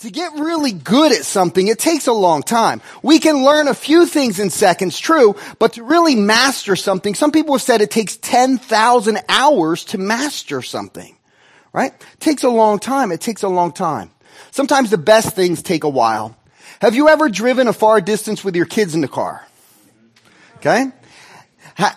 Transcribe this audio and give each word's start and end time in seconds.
To 0.00 0.10
get 0.10 0.32
really 0.34 0.70
good 0.70 1.10
at 1.10 1.24
something, 1.24 1.66
it 1.66 1.80
takes 1.80 2.06
a 2.06 2.12
long 2.12 2.44
time. 2.44 2.80
We 3.02 3.18
can 3.18 3.42
learn 3.42 3.66
a 3.66 3.74
few 3.74 4.06
things 4.06 4.38
in 4.38 4.48
seconds, 4.48 4.96
true, 4.96 5.34
but 5.58 5.72
to 5.72 5.82
really 5.82 6.14
master 6.14 6.76
something, 6.76 7.16
some 7.16 7.32
people 7.32 7.54
have 7.54 7.62
said 7.62 7.80
it 7.80 7.90
takes 7.90 8.16
10,000 8.16 9.18
hours 9.28 9.84
to 9.86 9.98
master 9.98 10.62
something, 10.62 11.16
right? 11.72 11.92
It 11.92 12.20
takes 12.20 12.44
a 12.44 12.48
long 12.48 12.78
time. 12.78 13.10
It 13.10 13.20
takes 13.20 13.42
a 13.42 13.48
long 13.48 13.72
time. 13.72 14.12
Sometimes 14.52 14.90
the 14.90 14.98
best 14.98 15.34
things 15.34 15.62
take 15.62 15.82
a 15.82 15.88
while. 15.88 16.36
Have 16.80 16.94
you 16.94 17.08
ever 17.08 17.28
driven 17.28 17.66
a 17.66 17.72
far 17.72 18.00
distance 18.00 18.44
with 18.44 18.54
your 18.54 18.66
kids 18.66 18.94
in 18.94 19.00
the 19.00 19.08
car? 19.08 19.44
Okay? 20.58 20.92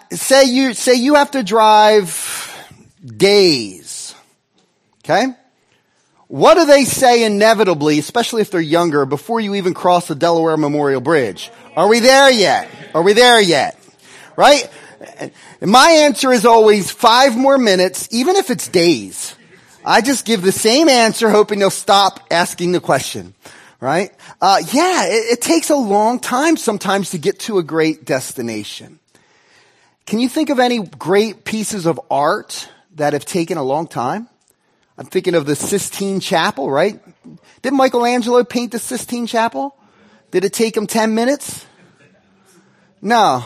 Say 0.10 0.46
you, 0.46 0.74
say 0.74 0.96
you 0.96 1.16
have 1.16 1.32
to 1.32 1.44
drive 1.44 2.68
days. 3.06 4.16
Okay? 5.06 5.28
What 6.32 6.54
do 6.54 6.66
they 6.66 6.86
say 6.86 7.26
inevitably, 7.26 8.00
especially 8.00 8.42
if 8.42 8.52
they're 8.52 8.62
younger, 8.62 9.06
before 9.06 9.42
you 9.42 9.56
even 9.56 9.74
cross 9.74 10.08
the 10.08 10.16
Delaware 10.16 10.56
Memorial 10.56 11.02
Bridge? 11.02 11.52
Are 11.76 11.90
we 11.90 12.00
there 12.00 12.32
yet? 12.32 12.70
Are 12.96 13.02
we 13.02 13.12
there 13.12 13.42
yet? 13.42 13.78
Right? 14.38 14.70
My 15.60 15.90
answer 15.90 16.32
is 16.32 16.46
always 16.46 16.90
five 16.90 17.36
more 17.36 17.58
minutes, 17.58 18.08
even 18.12 18.38
if 18.38 18.50
it's 18.50 18.70
days. 18.70 19.36
I 19.84 20.00
just 20.00 20.24
give 20.24 20.42
the 20.42 20.54
same 20.54 20.88
answer 20.88 21.30
hoping 21.30 21.60
they'll 21.60 21.70
stop 21.70 22.22
asking 22.32 22.72
the 22.72 22.80
question. 22.80 23.34
Right? 23.82 24.14
Uh, 24.40 24.62
yeah, 24.72 25.08
it, 25.08 25.34
it 25.34 25.42
takes 25.42 25.70
a 25.70 25.76
long 25.76 26.18
time 26.18 26.56
sometimes 26.56 27.10
to 27.10 27.18
get 27.18 27.40
to 27.40 27.58
a 27.58 27.64
great 27.64 28.06
destination. 28.06 29.00
Can 30.06 30.20
you 30.20 30.30
think 30.30 30.50
of 30.50 30.60
any 30.60 30.80
great 30.80 31.44
pieces 31.44 31.86
of 31.86 32.00
art 32.10 32.70
that 32.96 33.12
have 33.12 33.26
taken 33.26 33.58
a 33.58 33.64
long 33.64 33.86
time? 33.86 34.30
I'm 35.02 35.08
thinking 35.08 35.34
of 35.34 35.48
the 35.48 35.56
Sistine 35.56 36.20
Chapel, 36.20 36.70
right? 36.70 37.00
Did 37.64 37.74
Michelangelo 37.74 38.44
paint 38.44 38.72
the 38.72 38.78
Sistine 38.78 39.26
Chapel? 39.26 39.76
Did 40.30 40.46
it 40.46 40.54
take 40.54 40.78
him 40.78 40.86
10 40.86 41.16
minutes? 41.16 41.66
No. 43.02 43.44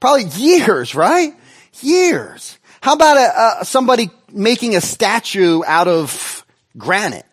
Probably 0.00 0.24
years, 0.24 0.94
right? 0.94 1.34
Years. 1.82 2.58
How 2.80 2.94
about 2.94 3.18
a, 3.18 3.60
a, 3.60 3.64
somebody 3.66 4.08
making 4.32 4.76
a 4.76 4.80
statue 4.80 5.60
out 5.66 5.88
of 5.88 6.42
granite? 6.78 7.26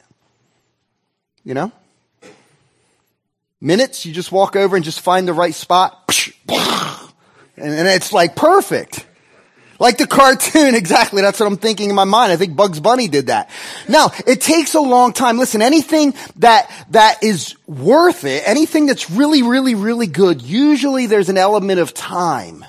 You 1.45 1.53
know? 1.53 1.71
Minutes, 3.61 4.05
you 4.05 4.11
just 4.11 4.33
walk 4.33 4.57
over 4.57 4.75
and 4.75 4.83
just 4.83 4.99
find 4.99 5.25
the 5.25 5.33
right 5.33 5.55
spot. 5.55 6.13
And 7.57 7.87
it's 7.87 8.11
like 8.11 8.35
perfect. 8.35 9.05
Like 9.81 9.97
the 9.97 10.05
cartoon, 10.05 10.75
exactly. 10.75 11.23
That's 11.23 11.39
what 11.39 11.47
I'm 11.47 11.57
thinking 11.57 11.89
in 11.89 11.95
my 11.95 12.03
mind. 12.03 12.31
I 12.31 12.35
think 12.35 12.55
Bugs 12.55 12.79
Bunny 12.79 13.07
did 13.07 13.27
that. 13.27 13.49
Now, 13.89 14.11
it 14.27 14.39
takes 14.39 14.75
a 14.75 14.79
long 14.79 15.11
time. 15.11 15.39
Listen, 15.39 15.63
anything 15.63 16.13
that, 16.35 16.71
that 16.91 17.23
is 17.23 17.55
worth 17.65 18.23
it, 18.23 18.43
anything 18.45 18.85
that's 18.85 19.09
really, 19.09 19.41
really, 19.41 19.73
really 19.73 20.05
good, 20.05 20.43
usually 20.43 21.07
there's 21.07 21.29
an 21.29 21.37
element 21.39 21.79
of 21.79 21.95
time. 21.95 22.63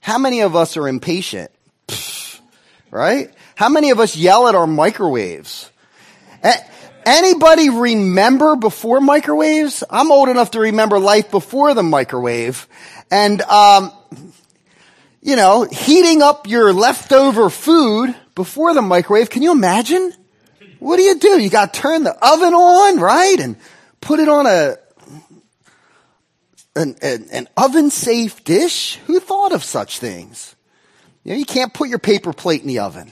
How 0.00 0.18
many 0.18 0.42
of 0.42 0.54
us 0.54 0.76
are 0.76 0.86
impatient? 0.86 1.50
Pfft, 1.88 2.40
right? 2.90 3.32
How 3.54 3.70
many 3.70 3.88
of 3.88 3.98
us 3.98 4.14
yell 4.14 4.46
at 4.46 4.54
our 4.54 4.66
microwaves? 4.66 5.70
Anybody 7.06 7.70
remember 7.70 8.56
before 8.56 9.00
microwaves? 9.00 9.82
I'm 9.88 10.12
old 10.12 10.28
enough 10.28 10.50
to 10.50 10.60
remember 10.60 10.98
life 10.98 11.30
before 11.30 11.72
the 11.72 11.82
microwave. 11.82 12.68
And, 13.10 13.40
um, 13.42 13.92
you 15.24 15.36
know, 15.36 15.64
heating 15.64 16.20
up 16.20 16.46
your 16.46 16.74
leftover 16.74 17.48
food 17.48 18.14
before 18.34 18.74
the 18.74 18.82
microwave. 18.82 19.30
Can 19.30 19.42
you 19.42 19.52
imagine? 19.52 20.12
What 20.80 20.98
do 20.98 21.02
you 21.02 21.18
do? 21.18 21.40
You 21.40 21.48
got 21.48 21.72
to 21.72 21.80
turn 21.80 22.04
the 22.04 22.12
oven 22.12 22.52
on, 22.52 23.00
right? 23.00 23.40
And 23.40 23.56
put 24.02 24.20
it 24.20 24.28
on 24.28 24.46
a, 24.46 24.76
an, 26.76 26.96
an, 27.00 27.26
an 27.32 27.48
oven 27.56 27.88
safe 27.88 28.44
dish? 28.44 28.96
Who 29.06 29.18
thought 29.18 29.52
of 29.52 29.64
such 29.64 29.98
things? 29.98 30.54
You 31.24 31.32
know, 31.32 31.38
you 31.38 31.46
can't 31.46 31.72
put 31.72 31.88
your 31.88 31.98
paper 31.98 32.34
plate 32.34 32.60
in 32.60 32.68
the 32.68 32.80
oven. 32.80 33.10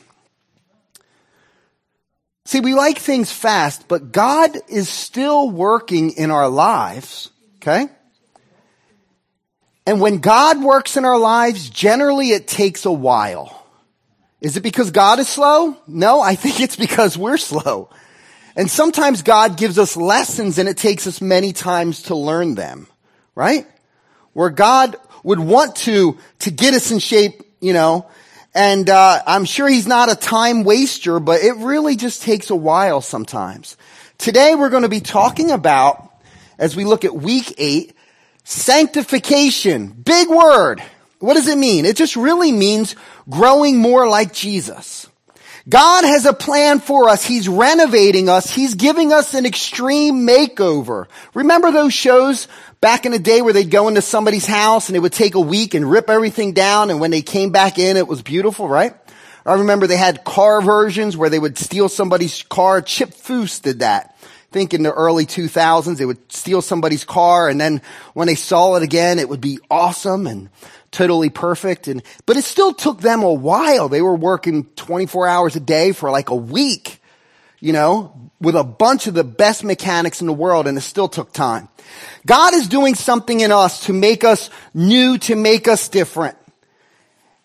See, 2.45 2.61
we 2.61 2.75
like 2.75 2.99
things 2.99 3.33
fast, 3.33 3.89
but 3.89 4.13
God 4.13 4.59
is 4.69 4.91
still 4.91 5.49
working 5.49 6.11
in 6.11 6.31
our 6.31 6.51
lives, 6.51 7.31
okay? 7.57 7.89
And 9.87 10.01
when 10.01 10.19
God 10.19 10.63
works 10.63 10.97
in 10.97 11.05
our 11.05 11.19
lives, 11.19 11.69
generally 11.69 12.31
it 12.31 12.47
takes 12.47 12.85
a 12.85 12.93
while. 12.93 13.67
Is 14.41 14.57
it 14.57 14.63
because 14.63 14.91
God 14.91 15.19
is 15.19 15.29
slow? 15.29 15.77
No, 15.87 16.21
I 16.21 16.35
think 16.35 16.61
it's 16.61 16.77
because 16.77 17.19
we're 17.19 17.37
slow. 17.37 17.91
And 18.55 18.71
sometimes 18.71 19.23
God 19.23 19.57
gives 19.57 19.79
us 19.79 19.97
lessons 19.97 20.59
and 20.59 20.69
it 20.69 20.77
takes 20.77 21.07
us 21.07 21.21
many 21.21 21.53
times 21.53 22.03
to 22.03 22.15
learn 22.15 22.55
them, 22.55 22.87
right? 23.35 23.67
Where 24.35 24.51
God 24.51 24.97
would 25.23 25.41
want 25.41 25.77
to, 25.77 26.19
to 26.41 26.51
get 26.51 26.75
us 26.75 26.91
in 26.91 26.99
shape, 26.99 27.43
you 27.61 27.73
know, 27.73 28.09
and, 28.55 28.91
uh, 28.91 29.23
I'm 29.27 29.47
sure 29.47 29.67
he's 29.67 29.87
not 29.87 30.13
a 30.13 30.15
time 30.15 30.65
waster, 30.65 31.19
but 31.19 31.43
it 31.43 31.57
really 31.57 31.97
just 31.97 32.23
takes 32.23 32.51
a 32.51 32.57
while 32.57 33.01
sometimes. 33.01 33.79
Today 34.19 34.55
we're 34.55 34.69
going 34.69 34.83
to 34.83 34.91
be 34.91 35.01
talking 35.01 35.51
about, 35.51 36.13
as 36.59 36.77
we 36.77 36.85
look 36.85 37.07
at 37.07 37.15
week 37.15 37.55
eight, 37.57 37.97
Sanctification. 38.45 39.89
Big 39.89 40.29
word. 40.29 40.83
What 41.19 41.35
does 41.35 41.49
it 41.49 41.59
mean? 41.59 41.85
It 41.85 41.97
just 41.97 42.17
really 42.17 42.51
means 42.51 42.97
growing 43.31 43.79
more 43.79 44.09
like 44.09 44.33
Jesus. 44.33 45.09
God 45.69 46.05
has 46.05 46.27
a 46.27 46.33
plan 46.33 46.81
for 46.81 47.09
us. 47.09 47.25
He's 47.25 47.49
renovating 47.49 48.29
us. 48.29 48.51
He's 48.51 48.75
giving 48.75 49.13
us 49.13 49.35
an 49.35 49.47
extreme 49.47 50.27
makeover. 50.27 51.07
Remember 51.35 51.71
those 51.71 51.95
shows 51.95 52.49
back 52.81 53.07
in 53.07 53.13
the 53.13 53.21
day 53.21 53.43
where 53.43 53.53
they'd 53.53 53.71
go 53.71 53.87
into 53.87 54.03
somebody's 54.03 54.47
house 54.47 54.89
and 54.89 54.97
it 54.97 55.01
would 55.01 55.13
take 55.13 55.37
a 55.37 55.41
week 55.41 55.75
and 55.75 55.89
rip 55.89 56.11
everything 56.11 56.53
down 56.53 56.91
and 56.91 56.99
when 56.99 57.13
they 57.13 57.23
came 57.23 57.51
back 57.51 57.79
in 57.79 57.97
it 57.97 58.09
was 58.09 58.23
beautiful, 58.23 58.69
right? 58.69 58.93
I 59.47 59.55
remember 59.55 59.87
they 59.87 59.97
had 59.97 60.25
car 60.25 60.61
versions 60.61 61.17
where 61.17 61.31
they 61.31 61.39
would 61.39 61.59
steal 61.59 61.89
somebody's 61.89 62.43
car. 62.43 62.83
Chip 62.83 63.11
Foose 63.11 63.63
did 63.63 63.81
that 63.81 64.12
think 64.53 64.75
in 64.75 64.83
the 64.83 64.93
early 64.93 65.27
2000s, 65.27 65.97
they 65.97 66.05
would 66.05 66.33
steal 66.33 66.63
somebody's 66.63 67.05
car 67.05 67.49
and 67.49 67.61
then 67.61 67.83
when 68.15 68.27
they 68.27 68.35
saw 68.35 68.77
it 68.77 68.83
again, 68.83 69.19
it 69.19 69.29
would 69.29 69.41
be 69.41 69.59
awesome 69.71 70.27
and 70.27 70.51
totally 70.91 71.31
perfect. 71.31 71.89
And, 71.89 72.03
but 72.27 72.37
it 72.37 72.45
still 72.45 72.73
took 72.73 73.01
them 73.01 73.23
a 73.23 73.33
while. 73.33 73.89
They 73.89 74.03
were 74.03 74.15
working 74.15 74.65
24 74.77 75.27
hours 75.27 75.57
a 75.57 75.61
day 75.61 75.93
for 75.93 76.11
like 76.11 76.31
a 76.31 76.37
week, 76.37 77.01
you 77.61 77.73
know, 77.73 78.31
with 78.41 78.55
a 78.55 78.65
bunch 78.65 79.07
of 79.07 79.15
the 79.15 79.25
best 79.25 79.65
mechanics 79.65 80.21
in 80.21 80.27
the 80.27 80.33
world 80.33 80.67
and 80.67 80.77
it 80.77 80.83
still 80.83 81.09
took 81.09 81.33
time. 81.33 81.69
God 82.27 82.55
is 82.55 82.69
doing 82.69 82.95
something 82.95 83.41
in 83.41 83.51
us 83.51 83.87
to 83.87 83.93
make 83.93 84.23
us 84.23 84.51
new, 84.75 85.19
to 85.19 85.35
make 85.35 85.67
us 85.67 85.89
different. 85.89 86.37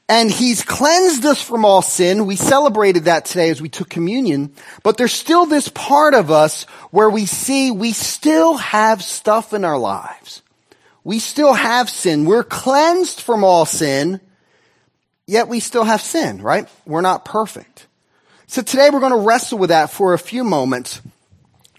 And 0.09 0.31
he's 0.31 0.63
cleansed 0.63 1.25
us 1.25 1.41
from 1.41 1.65
all 1.65 1.81
sin. 1.81 2.25
We 2.25 2.37
celebrated 2.37 3.05
that 3.05 3.25
today 3.25 3.49
as 3.49 3.61
we 3.61 3.67
took 3.67 3.89
communion. 3.89 4.53
But 4.81 4.97
there's 4.97 5.11
still 5.11 5.45
this 5.45 5.67
part 5.67 6.13
of 6.13 6.31
us 6.31 6.63
where 6.91 7.09
we 7.09 7.25
see 7.25 7.71
we 7.71 7.91
still 7.91 8.55
have 8.55 9.03
stuff 9.03 9.53
in 9.53 9.65
our 9.65 9.77
lives. 9.77 10.41
We 11.03 11.19
still 11.19 11.53
have 11.53 11.89
sin. 11.89 12.25
We're 12.25 12.43
cleansed 12.43 13.21
from 13.21 13.43
all 13.43 13.65
sin, 13.65 14.21
yet 15.25 15.49
we 15.49 15.59
still 15.59 15.83
have 15.83 16.01
sin, 16.01 16.41
right? 16.41 16.69
We're 16.85 17.01
not 17.01 17.25
perfect. 17.25 17.87
So 18.47 18.61
today 18.61 18.89
we're 18.89 19.01
going 19.01 19.11
to 19.11 19.27
wrestle 19.27 19.57
with 19.57 19.69
that 19.69 19.91
for 19.91 20.13
a 20.13 20.19
few 20.19 20.45
moments. 20.45 21.01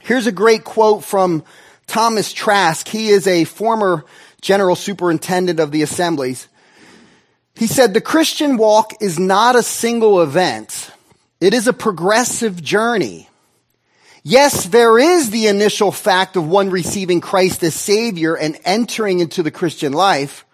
Here's 0.03 0.27
a 0.27 0.33
great 0.33 0.65
quote 0.65 1.03
from 1.03 1.44
Thomas 1.87 2.33
Trask. 2.33 2.87
He 2.87 3.09
is 3.09 3.27
a 3.27 3.44
former 3.44 4.05
general 4.43 4.77
superintendent 4.77 5.61
of 5.61 5.72
the 5.72 5.83
assemblies. 5.83 6.49
He 7.58 7.66
said, 7.66 7.92
the 7.92 8.00
Christian 8.00 8.56
walk 8.56 9.02
is 9.02 9.19
not 9.19 9.56
a 9.56 9.64
single 9.64 10.22
event. 10.22 10.92
It 11.41 11.54
is 11.54 11.66
a 11.66 11.72
progressive 11.72 12.62
journey. 12.62 13.28
Yes, 14.22 14.66
there 14.66 14.96
is 14.96 15.30
the 15.30 15.48
initial 15.48 15.91
fact 15.91 16.36
of 16.36 16.46
one 16.46 16.70
receiving 16.70 17.20
Christ 17.20 17.64
as 17.64 17.75
Savior 17.75 18.37
and 18.37 18.56
entering 18.64 19.19
into 19.19 19.43
the 19.43 19.50
Christian 19.50 19.93
life, 19.93 20.44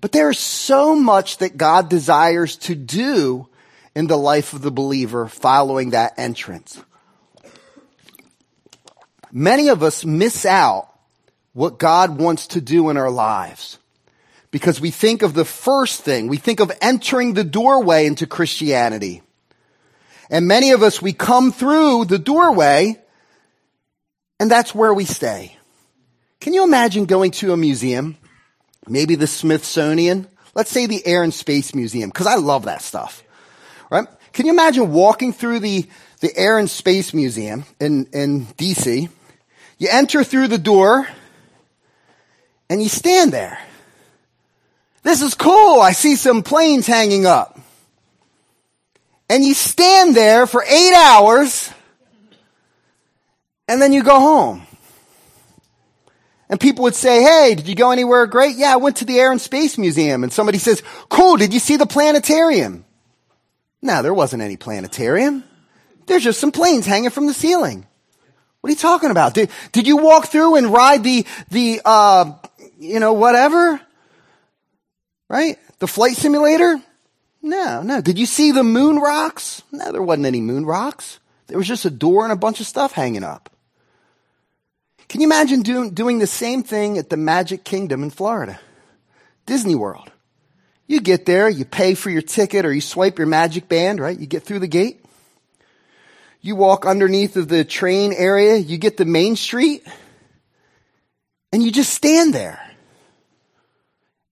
but 0.00 0.12
there 0.12 0.30
is 0.30 0.38
so 0.38 0.96
much 0.96 1.36
that 1.38 1.58
God 1.58 1.90
desires 1.90 2.56
to 2.56 2.74
do 2.74 3.48
in 3.94 4.06
the 4.06 4.16
life 4.16 4.54
of 4.54 4.62
the 4.62 4.70
believer 4.70 5.28
following 5.28 5.90
that 5.90 6.14
entrance. 6.16 6.82
Many 9.30 9.68
of 9.68 9.82
us 9.82 10.06
miss 10.06 10.46
out 10.46 10.88
what 11.52 11.78
God 11.78 12.18
wants 12.18 12.46
to 12.48 12.62
do 12.62 12.88
in 12.88 12.96
our 12.96 13.10
lives 13.10 13.78
because 14.52 14.80
we 14.80 14.92
think 14.92 15.22
of 15.22 15.34
the 15.34 15.44
first 15.44 16.02
thing. 16.02 16.28
We 16.28 16.36
think 16.36 16.60
of 16.60 16.70
entering 16.80 17.34
the 17.34 17.42
doorway 17.42 18.06
into 18.06 18.28
Christianity. 18.28 19.22
And 20.30 20.46
many 20.46 20.70
of 20.70 20.82
us, 20.82 21.02
we 21.02 21.12
come 21.12 21.50
through 21.50 22.04
the 22.04 22.18
doorway 22.18 23.02
and 24.38 24.50
that's 24.50 24.74
where 24.74 24.94
we 24.94 25.04
stay. 25.04 25.56
Can 26.40 26.52
you 26.52 26.64
imagine 26.64 27.06
going 27.06 27.30
to 27.32 27.52
a 27.52 27.56
museum? 27.56 28.16
Maybe 28.86 29.14
the 29.14 29.26
Smithsonian? 29.26 30.28
Let's 30.54 30.70
say 30.70 30.86
the 30.86 31.04
Air 31.06 31.22
and 31.22 31.32
Space 31.32 31.74
Museum, 31.74 32.10
because 32.10 32.26
I 32.26 32.34
love 32.34 32.64
that 32.64 32.82
stuff. 32.82 33.22
Right? 33.90 34.06
Can 34.32 34.46
you 34.46 34.52
imagine 34.52 34.92
walking 34.92 35.32
through 35.32 35.60
the, 35.60 35.86
the 36.20 36.36
Air 36.36 36.58
and 36.58 36.68
Space 36.68 37.14
Museum 37.14 37.64
in, 37.80 38.06
in 38.12 38.46
DC 38.46 39.08
You 39.78 39.88
enter 39.90 40.24
through 40.24 40.48
the 40.48 40.58
door 40.58 41.06
and 42.68 42.82
you 42.82 42.88
stand 42.88 43.32
there. 43.32 43.58
This 45.02 45.22
is 45.22 45.34
cool. 45.34 45.80
I 45.80 45.92
see 45.92 46.16
some 46.16 46.42
planes 46.42 46.86
hanging 46.86 47.26
up. 47.26 47.58
And 49.28 49.44
you 49.44 49.54
stand 49.54 50.14
there 50.14 50.46
for 50.46 50.62
eight 50.62 50.94
hours 50.94 51.70
and 53.66 53.80
then 53.80 53.92
you 53.92 54.02
go 54.02 54.20
home. 54.20 54.66
And 56.48 56.60
people 56.60 56.82
would 56.82 56.94
say, 56.94 57.22
Hey, 57.22 57.54
did 57.54 57.66
you 57.66 57.74
go 57.74 57.90
anywhere 57.92 58.26
great? 58.26 58.56
Yeah, 58.56 58.74
I 58.74 58.76
went 58.76 58.96
to 58.98 59.06
the 59.06 59.18
Air 59.18 59.32
and 59.32 59.40
Space 59.40 59.78
Museum. 59.78 60.22
And 60.22 60.30
somebody 60.32 60.58
says, 60.58 60.82
Cool, 61.08 61.36
did 61.36 61.54
you 61.54 61.60
see 61.60 61.76
the 61.76 61.86
planetarium? 61.86 62.84
No, 63.80 64.02
there 64.02 64.12
wasn't 64.12 64.42
any 64.42 64.58
planetarium. 64.58 65.44
There's 66.06 66.24
just 66.24 66.40
some 66.40 66.52
planes 66.52 66.84
hanging 66.84 67.10
from 67.10 67.26
the 67.26 67.32
ceiling. 67.32 67.86
What 68.60 68.68
are 68.68 68.72
you 68.72 68.78
talking 68.78 69.10
about? 69.10 69.34
Did, 69.34 69.50
did 69.72 69.86
you 69.86 69.96
walk 69.96 70.26
through 70.26 70.56
and 70.56 70.72
ride 70.72 71.02
the, 71.02 71.26
the, 71.50 71.80
uh, 71.84 72.34
you 72.78 73.00
know, 73.00 73.14
whatever? 73.14 73.80
Right? 75.32 75.58
The 75.78 75.88
flight 75.88 76.14
simulator? 76.14 76.78
No, 77.40 77.82
no. 77.82 78.02
Did 78.02 78.18
you 78.18 78.26
see 78.26 78.52
the 78.52 78.62
moon 78.62 78.98
rocks? 78.98 79.62
No, 79.72 79.90
there 79.90 80.02
wasn't 80.02 80.26
any 80.26 80.42
moon 80.42 80.66
rocks. 80.66 81.20
There 81.46 81.56
was 81.56 81.66
just 81.66 81.86
a 81.86 81.90
door 81.90 82.24
and 82.24 82.32
a 82.34 82.36
bunch 82.36 82.60
of 82.60 82.66
stuff 82.66 82.92
hanging 82.92 83.24
up. 83.24 83.48
Can 85.08 85.22
you 85.22 85.26
imagine 85.26 85.62
do, 85.62 85.90
doing 85.90 86.18
the 86.18 86.26
same 86.26 86.62
thing 86.62 86.98
at 86.98 87.08
the 87.08 87.16
Magic 87.16 87.64
Kingdom 87.64 88.02
in 88.02 88.10
Florida? 88.10 88.60
Disney 89.46 89.74
World. 89.74 90.10
You 90.86 91.00
get 91.00 91.24
there, 91.24 91.48
you 91.48 91.64
pay 91.64 91.94
for 91.94 92.10
your 92.10 92.20
ticket 92.20 92.66
or 92.66 92.72
you 92.72 92.82
swipe 92.82 93.16
your 93.16 93.26
magic 93.26 93.68
band, 93.68 94.00
right? 94.00 94.18
You 94.18 94.26
get 94.26 94.42
through 94.42 94.58
the 94.58 94.68
gate. 94.68 95.02
You 96.42 96.56
walk 96.56 96.84
underneath 96.84 97.36
of 97.36 97.48
the 97.48 97.64
train 97.64 98.12
area, 98.12 98.56
you 98.56 98.76
get 98.76 98.98
the 98.98 99.06
Main 99.06 99.36
Street, 99.36 99.86
and 101.52 101.62
you 101.62 101.72
just 101.72 101.94
stand 101.94 102.34
there. 102.34 102.71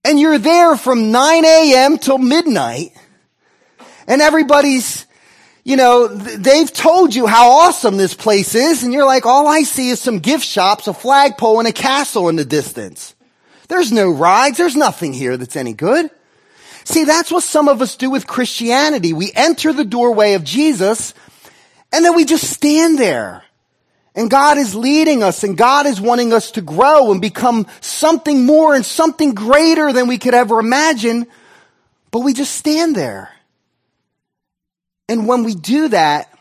And 0.05 0.19
you're 0.19 0.39
there 0.39 0.77
from 0.77 1.11
9 1.11 1.45
a.m. 1.45 1.99
till 1.99 2.19
midnight, 2.19 2.93
and 4.07 4.23
everybody's, 4.23 5.07
you 5.63 5.77
know, 5.77 6.09
they've 6.09 6.73
told 6.73 7.15
you 7.15 7.27
how 7.27 7.51
awesome 7.51 7.99
this 7.99 8.15
place 8.15 8.55
is, 8.55 8.83
and 8.83 8.95
you're 8.95 9.05
like, 9.05 9.27
all 9.27 9.47
I 9.47 9.63
see 9.63 9.91
is 9.91 10.01
some 10.01 10.19
gift 10.19 10.45
shops, 10.45 10.89
a 10.89 10.95
flagpole, 10.95 11.59
and 11.59 11.69
a 11.69 11.73
castle 11.73 12.31
in 12.31 12.37
the 12.37 12.47
distance. 12.47 13.15
There's 13.69 13.93
no 13.93 14.11
rides, 14.11 14.57
there's 14.57 14.75
nothing 14.75 15.13
here 15.13 15.37
that's 15.37 15.55
any 15.55 15.75
good. 15.75 16.11
See, 16.85 17.05
that's 17.05 17.31
what 17.31 17.43
some 17.43 17.69
of 17.69 17.83
us 17.83 17.95
do 17.97 18.11
with 18.11 18.27
Christianity. 18.27 19.13
We 19.13 19.31
enter 19.35 19.73
the 19.73 19.85
doorway 19.85 20.33
of 20.33 20.45
Jesus, 20.45 21.13
and 21.93 22.05
then 22.05 22.17
we 22.17 22.25
just 22.25 22.51
stand 22.51 22.99
there. 22.99 23.45
And 24.15 24.29
God 24.29 24.59
is 24.59 24.75
leading 24.75 25.23
us 25.23 25.45
and 25.45 25.57
God 25.57 25.87
is 25.87 26.01
wanting 26.01 26.33
us 26.33 26.51
to 26.53 26.63
grow 26.63 27.13
and 27.13 27.21
become 27.21 27.67
something 27.81 28.45
more 28.45 28.75
and 28.75 28.85
something 28.85 29.35
greater 29.35 29.93
than 29.93 30.09
we 30.09 30.19
could 30.19 30.35
ever 30.35 30.59
imagine. 30.59 31.27
But 32.11 32.21
we 32.21 32.33
just 32.33 32.55
stand 32.55 32.97
there. 32.97 33.31
And 35.09 35.27
when 35.27 35.45
we 35.45 35.55
do 35.55 35.89
that, 35.89 36.33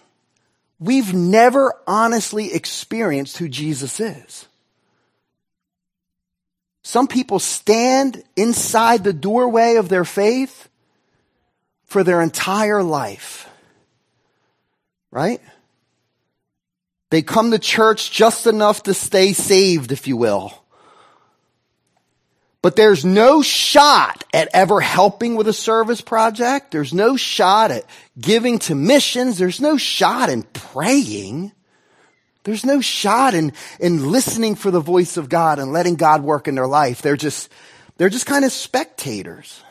we've 0.80 1.14
never 1.14 1.74
honestly 1.88 2.54
experienced 2.54 3.38
who 3.38 3.48
Jesus 3.48 4.00
is. 4.00 4.48
Some 6.84 7.08
people 7.08 7.38
stand 7.38 8.24
inside 8.36 9.04
the 9.04 9.14
doorway 9.14 9.76
of 9.76 9.90
their 9.90 10.06
faith 10.06 10.70
for 11.86 12.04
their 12.04 12.22
entire 12.22 12.82
life. 12.82 13.48
Right? 15.12 15.42
They 17.10 17.22
come 17.22 17.52
to 17.52 17.60
church 17.60 18.12
just 18.12 18.46
enough 18.46 18.84
to 18.84 18.94
stay 18.94 19.34
saved, 19.34 19.92
if 19.92 20.08
you 20.08 20.16
will. 20.16 20.54
But 22.62 22.76
there's 22.76 23.06
no 23.06 23.42
shot 23.42 24.26
at 24.34 24.50
ever 24.54 24.82
helping 24.82 25.36
with 25.36 25.48
a 25.48 25.54
service 25.54 26.02
project. 26.02 26.72
There's 26.72 26.94
no 26.94 27.16
shot 27.16 27.72
at 27.72 27.86
giving 28.20 28.60
to 28.60 28.76
missions. 28.76 29.38
There's 29.38 29.62
no 29.62 29.78
shot 29.78 30.30
in 30.30 30.44
praying. 30.44 31.54
There's 32.44 32.66
no 32.66 32.82
shot 32.82 33.34
in, 33.34 33.54
in 33.80 34.12
listening 34.12 34.56
for 34.56 34.72
the 34.72 34.82
voice 34.82 35.16
of 35.18 35.30
God 35.30 35.58
and 35.60 35.72
letting 35.72 35.96
God 35.96 36.22
work 36.22 36.48
in 36.48 36.56
their 36.56 36.68
life. 36.68 37.02
They're 37.02 37.16
just, 37.16 37.50
they're 37.98 38.10
just 38.10 38.26
kind 38.26 38.44
of 38.44 38.52
spectators. 38.52 39.64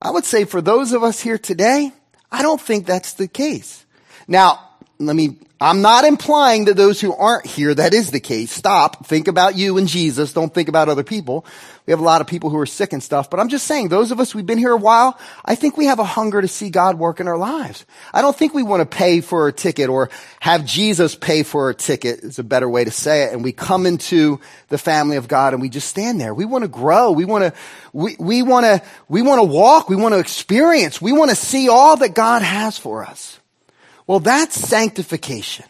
I 0.00 0.10
would 0.10 0.24
say 0.24 0.44
for 0.44 0.60
those 0.60 0.92
of 0.92 1.02
us 1.02 1.20
here 1.20 1.38
today, 1.38 1.92
I 2.30 2.42
don't 2.42 2.60
think 2.60 2.86
that's 2.86 3.14
the 3.14 3.26
case. 3.26 3.84
Now, 4.28 4.68
let 4.98 5.16
me, 5.16 5.38
I'm 5.60 5.82
not 5.82 6.04
implying 6.04 6.66
that 6.66 6.76
those 6.76 7.00
who 7.00 7.12
aren't 7.14 7.46
here, 7.46 7.74
that 7.74 7.94
is 7.94 8.10
the 8.10 8.20
case. 8.20 8.52
Stop. 8.52 9.06
Think 9.06 9.28
about 9.28 9.56
you 9.56 9.76
and 9.78 9.88
Jesus. 9.88 10.32
Don't 10.32 10.52
think 10.52 10.68
about 10.68 10.88
other 10.88 11.02
people. 11.02 11.44
We 11.86 11.90
have 11.90 12.00
a 12.00 12.04
lot 12.04 12.20
of 12.20 12.26
people 12.26 12.48
who 12.48 12.58
are 12.58 12.66
sick 12.66 12.92
and 12.92 13.02
stuff, 13.02 13.28
but 13.28 13.40
I'm 13.40 13.48
just 13.48 13.66
saying, 13.66 13.88
those 13.88 14.10
of 14.10 14.20
us, 14.20 14.34
we've 14.34 14.46
been 14.46 14.58
here 14.58 14.72
a 14.72 14.76
while, 14.76 15.18
I 15.44 15.54
think 15.54 15.76
we 15.76 15.86
have 15.86 15.98
a 15.98 16.04
hunger 16.04 16.40
to 16.40 16.48
see 16.48 16.70
God 16.70 16.98
work 16.98 17.20
in 17.20 17.28
our 17.28 17.36
lives. 17.36 17.84
I 18.12 18.22
don't 18.22 18.34
think 18.34 18.54
we 18.54 18.62
want 18.62 18.80
to 18.80 18.96
pay 18.96 19.20
for 19.20 19.48
a 19.48 19.52
ticket 19.52 19.90
or 19.90 20.10
have 20.40 20.64
Jesus 20.64 21.14
pay 21.14 21.42
for 21.42 21.70
a 21.70 21.74
ticket 21.74 22.20
is 22.20 22.38
a 22.38 22.44
better 22.44 22.68
way 22.68 22.84
to 22.84 22.90
say 22.90 23.24
it. 23.24 23.32
And 23.32 23.42
we 23.42 23.52
come 23.52 23.84
into 23.84 24.40
the 24.68 24.78
family 24.78 25.16
of 25.16 25.28
God 25.28 25.52
and 25.52 25.60
we 25.60 25.68
just 25.68 25.88
stand 25.88 26.20
there. 26.20 26.32
We 26.32 26.46
want 26.46 26.62
to 26.62 26.68
grow. 26.68 27.12
We 27.12 27.24
want 27.24 27.44
to, 27.44 27.60
we, 27.92 28.16
we 28.18 28.42
want 28.42 28.64
to, 28.64 28.82
we 29.08 29.22
want 29.22 29.40
to 29.40 29.44
walk. 29.44 29.88
We 29.88 29.96
want 29.96 30.14
to 30.14 30.20
experience. 30.20 31.02
We 31.02 31.12
want 31.12 31.30
to 31.30 31.36
see 31.36 31.68
all 31.68 31.96
that 31.98 32.14
God 32.14 32.42
has 32.42 32.78
for 32.78 33.04
us. 33.04 33.40
Well, 34.06 34.20
that's 34.20 34.54
sanctification. 34.54 35.66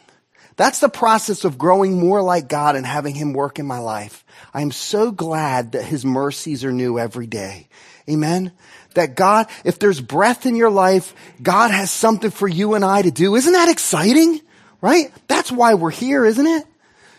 That's 0.56 0.80
the 0.80 0.88
process 0.88 1.44
of 1.44 1.58
growing 1.58 1.98
more 1.98 2.22
like 2.22 2.48
God 2.48 2.76
and 2.76 2.86
having 2.86 3.14
Him 3.14 3.32
work 3.32 3.58
in 3.58 3.66
my 3.66 3.78
life. 3.78 4.24
I 4.52 4.62
am 4.62 4.70
so 4.70 5.10
glad 5.10 5.72
that 5.72 5.84
His 5.84 6.04
mercies 6.04 6.64
are 6.64 6.72
new 6.72 6.98
every 6.98 7.26
day. 7.26 7.68
Amen. 8.08 8.52
That 8.94 9.16
God, 9.16 9.48
if 9.64 9.78
there's 9.78 10.00
breath 10.00 10.46
in 10.46 10.54
your 10.54 10.70
life, 10.70 11.14
God 11.42 11.70
has 11.70 11.90
something 11.90 12.30
for 12.30 12.46
you 12.46 12.74
and 12.74 12.84
I 12.84 13.02
to 13.02 13.10
do. 13.10 13.34
Isn't 13.34 13.52
that 13.52 13.68
exciting? 13.68 14.40
Right? 14.80 15.10
That's 15.26 15.50
why 15.50 15.74
we're 15.74 15.90
here, 15.90 16.24
isn't 16.24 16.46
it? 16.46 16.64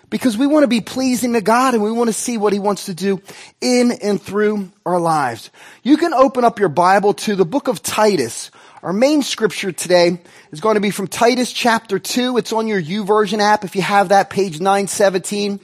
Because 0.10 0.38
we 0.38 0.48
want 0.48 0.64
to 0.64 0.68
be 0.68 0.82
pleasing 0.82 1.34
to 1.34 1.42
God 1.42 1.74
and 1.74 1.84
we 1.84 1.92
want 1.92 2.08
to 2.08 2.14
see 2.14 2.38
what 2.38 2.54
He 2.54 2.60
wants 2.60 2.86
to 2.86 2.94
do 2.94 3.22
in 3.60 3.92
and 3.92 4.22
through 4.22 4.72
our 4.86 5.00
lives. 5.00 5.50
You 5.84 5.98
can 5.98 6.14
open 6.14 6.46
up 6.46 6.60
your 6.60 6.70
Bible 6.70 7.14
to 7.16 7.36
the 7.36 7.46
book 7.46 7.68
of 7.68 7.82
Titus. 7.82 8.52
Our 8.86 8.94
main 8.94 9.24
scripture 9.24 9.72
today 9.72 10.20
is 10.52 10.60
going 10.60 10.76
to 10.76 10.80
be 10.80 10.92
from 10.92 11.08
Titus 11.08 11.52
chapter 11.52 11.98
2. 11.98 12.38
It's 12.38 12.54
on 12.54 12.68
your 12.68 12.80
YouVersion 12.80 13.40
app 13.40 13.64
if 13.64 13.76
you 13.76 13.82
have 13.82 14.10
that, 14.10 14.30
page 14.30 14.60
917. 14.60 15.60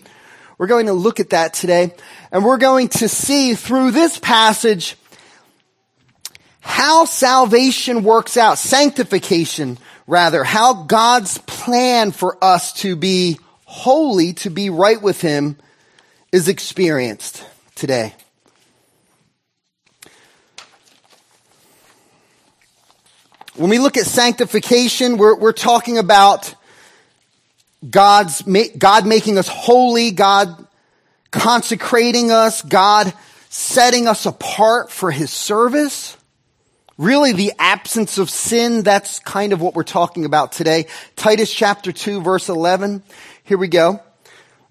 We're 0.57 0.65
going 0.65 0.87
to 0.87 0.94
look 0.94 1.19
at 1.19 1.30
that 1.30 1.54
today. 1.54 1.94
And 2.31 2.44
we're 2.44 2.57
going 2.57 2.87
to 2.87 3.07
see 3.07 3.54
through 3.54 3.92
this 3.92 4.18
passage 4.18 4.97
how 6.61 7.06
salvation 7.06 8.01
works 8.01 8.37
out, 8.37 8.57
sanctification 8.57 9.78
rather, 10.07 10.44
how 10.44 10.85
God's 10.85 11.37
plan 11.37 12.09
for 12.09 12.44
us 12.44 12.73
to 12.81 12.95
be 12.95 13.37
holy, 13.66 14.33
to 14.33 14.49
be 14.49 14.71
right 14.71 14.99
with 14.99 15.21
Him 15.21 15.57
is 16.31 16.47
experienced 16.47 17.45
today. 17.75 18.16
When 23.61 23.69
we 23.69 23.77
look 23.77 23.95
at 23.95 24.07
sanctification, 24.07 25.18
we're, 25.18 25.35
we're 25.35 25.51
talking 25.51 25.99
about 25.99 26.56
God's, 27.87 28.41
God 28.75 29.06
making 29.06 29.37
us 29.37 29.47
holy, 29.47 30.09
God 30.09 30.65
consecrating 31.30 32.31
us, 32.31 32.63
God 32.63 33.13
setting 33.49 34.07
us 34.07 34.25
apart 34.25 34.89
for 34.89 35.11
His 35.11 35.30
service. 35.30 36.18
Really 36.97 37.33
the 37.33 37.53
absence 37.59 38.18
of 38.18 38.31
sin, 38.31 38.81
that's 38.81 39.19
kind 39.19 39.53
of 39.53 39.61
what 39.61 39.75
we're 39.75 39.83
talking 39.83 40.25
about 40.25 40.53
today. 40.53 40.87
Titus 41.15 41.53
chapter 41.53 41.91
2 41.91 42.23
verse 42.23 42.49
11. 42.49 43.03
Here 43.44 43.59
we 43.59 43.68
go. 43.68 44.01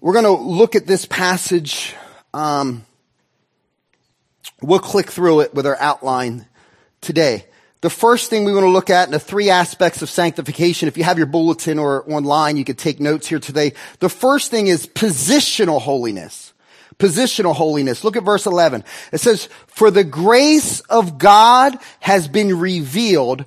We're 0.01 0.21
going 0.21 0.25
to 0.25 0.31
look 0.31 0.75
at 0.75 0.85
this 0.85 1.05
passage. 1.05 1.95
Um, 2.33 2.85
we'll 4.61 4.79
click 4.79 5.09
through 5.09 5.39
it 5.39 5.53
with 5.53 5.65
our 5.65 5.77
outline 5.79 6.45
today. 6.99 7.45
The 7.81 7.89
first 7.89 8.29
thing 8.29 8.45
we 8.45 8.53
want 8.53 8.63
to 8.63 8.69
look 8.69 8.91
at 8.91 9.07
in 9.07 9.11
the 9.11 9.19
three 9.19 9.49
aspects 9.49 10.03
of 10.03 10.09
sanctification, 10.09 10.87
if 10.87 10.97
you 10.97 11.03
have 11.03 11.17
your 11.17 11.25
bulletin 11.25 11.79
or 11.79 12.09
online, 12.11 12.55
you 12.57 12.63
could 12.63 12.77
take 12.77 12.99
notes 12.99 13.27
here 13.27 13.39
today. 13.39 13.73
The 13.99 14.09
first 14.09 14.51
thing 14.51 14.67
is 14.67 14.85
positional 14.85 15.81
holiness. 15.81 16.53
Positional 16.99 17.55
holiness. 17.55 18.03
Look 18.03 18.15
at 18.15 18.23
verse 18.23 18.45
11. 18.45 18.83
It 19.11 19.17
says, 19.17 19.49
for 19.65 19.89
the 19.89 20.03
grace 20.03 20.81
of 20.81 21.17
God 21.17 21.75
has 22.01 22.27
been 22.27 22.59
revealed, 22.59 23.45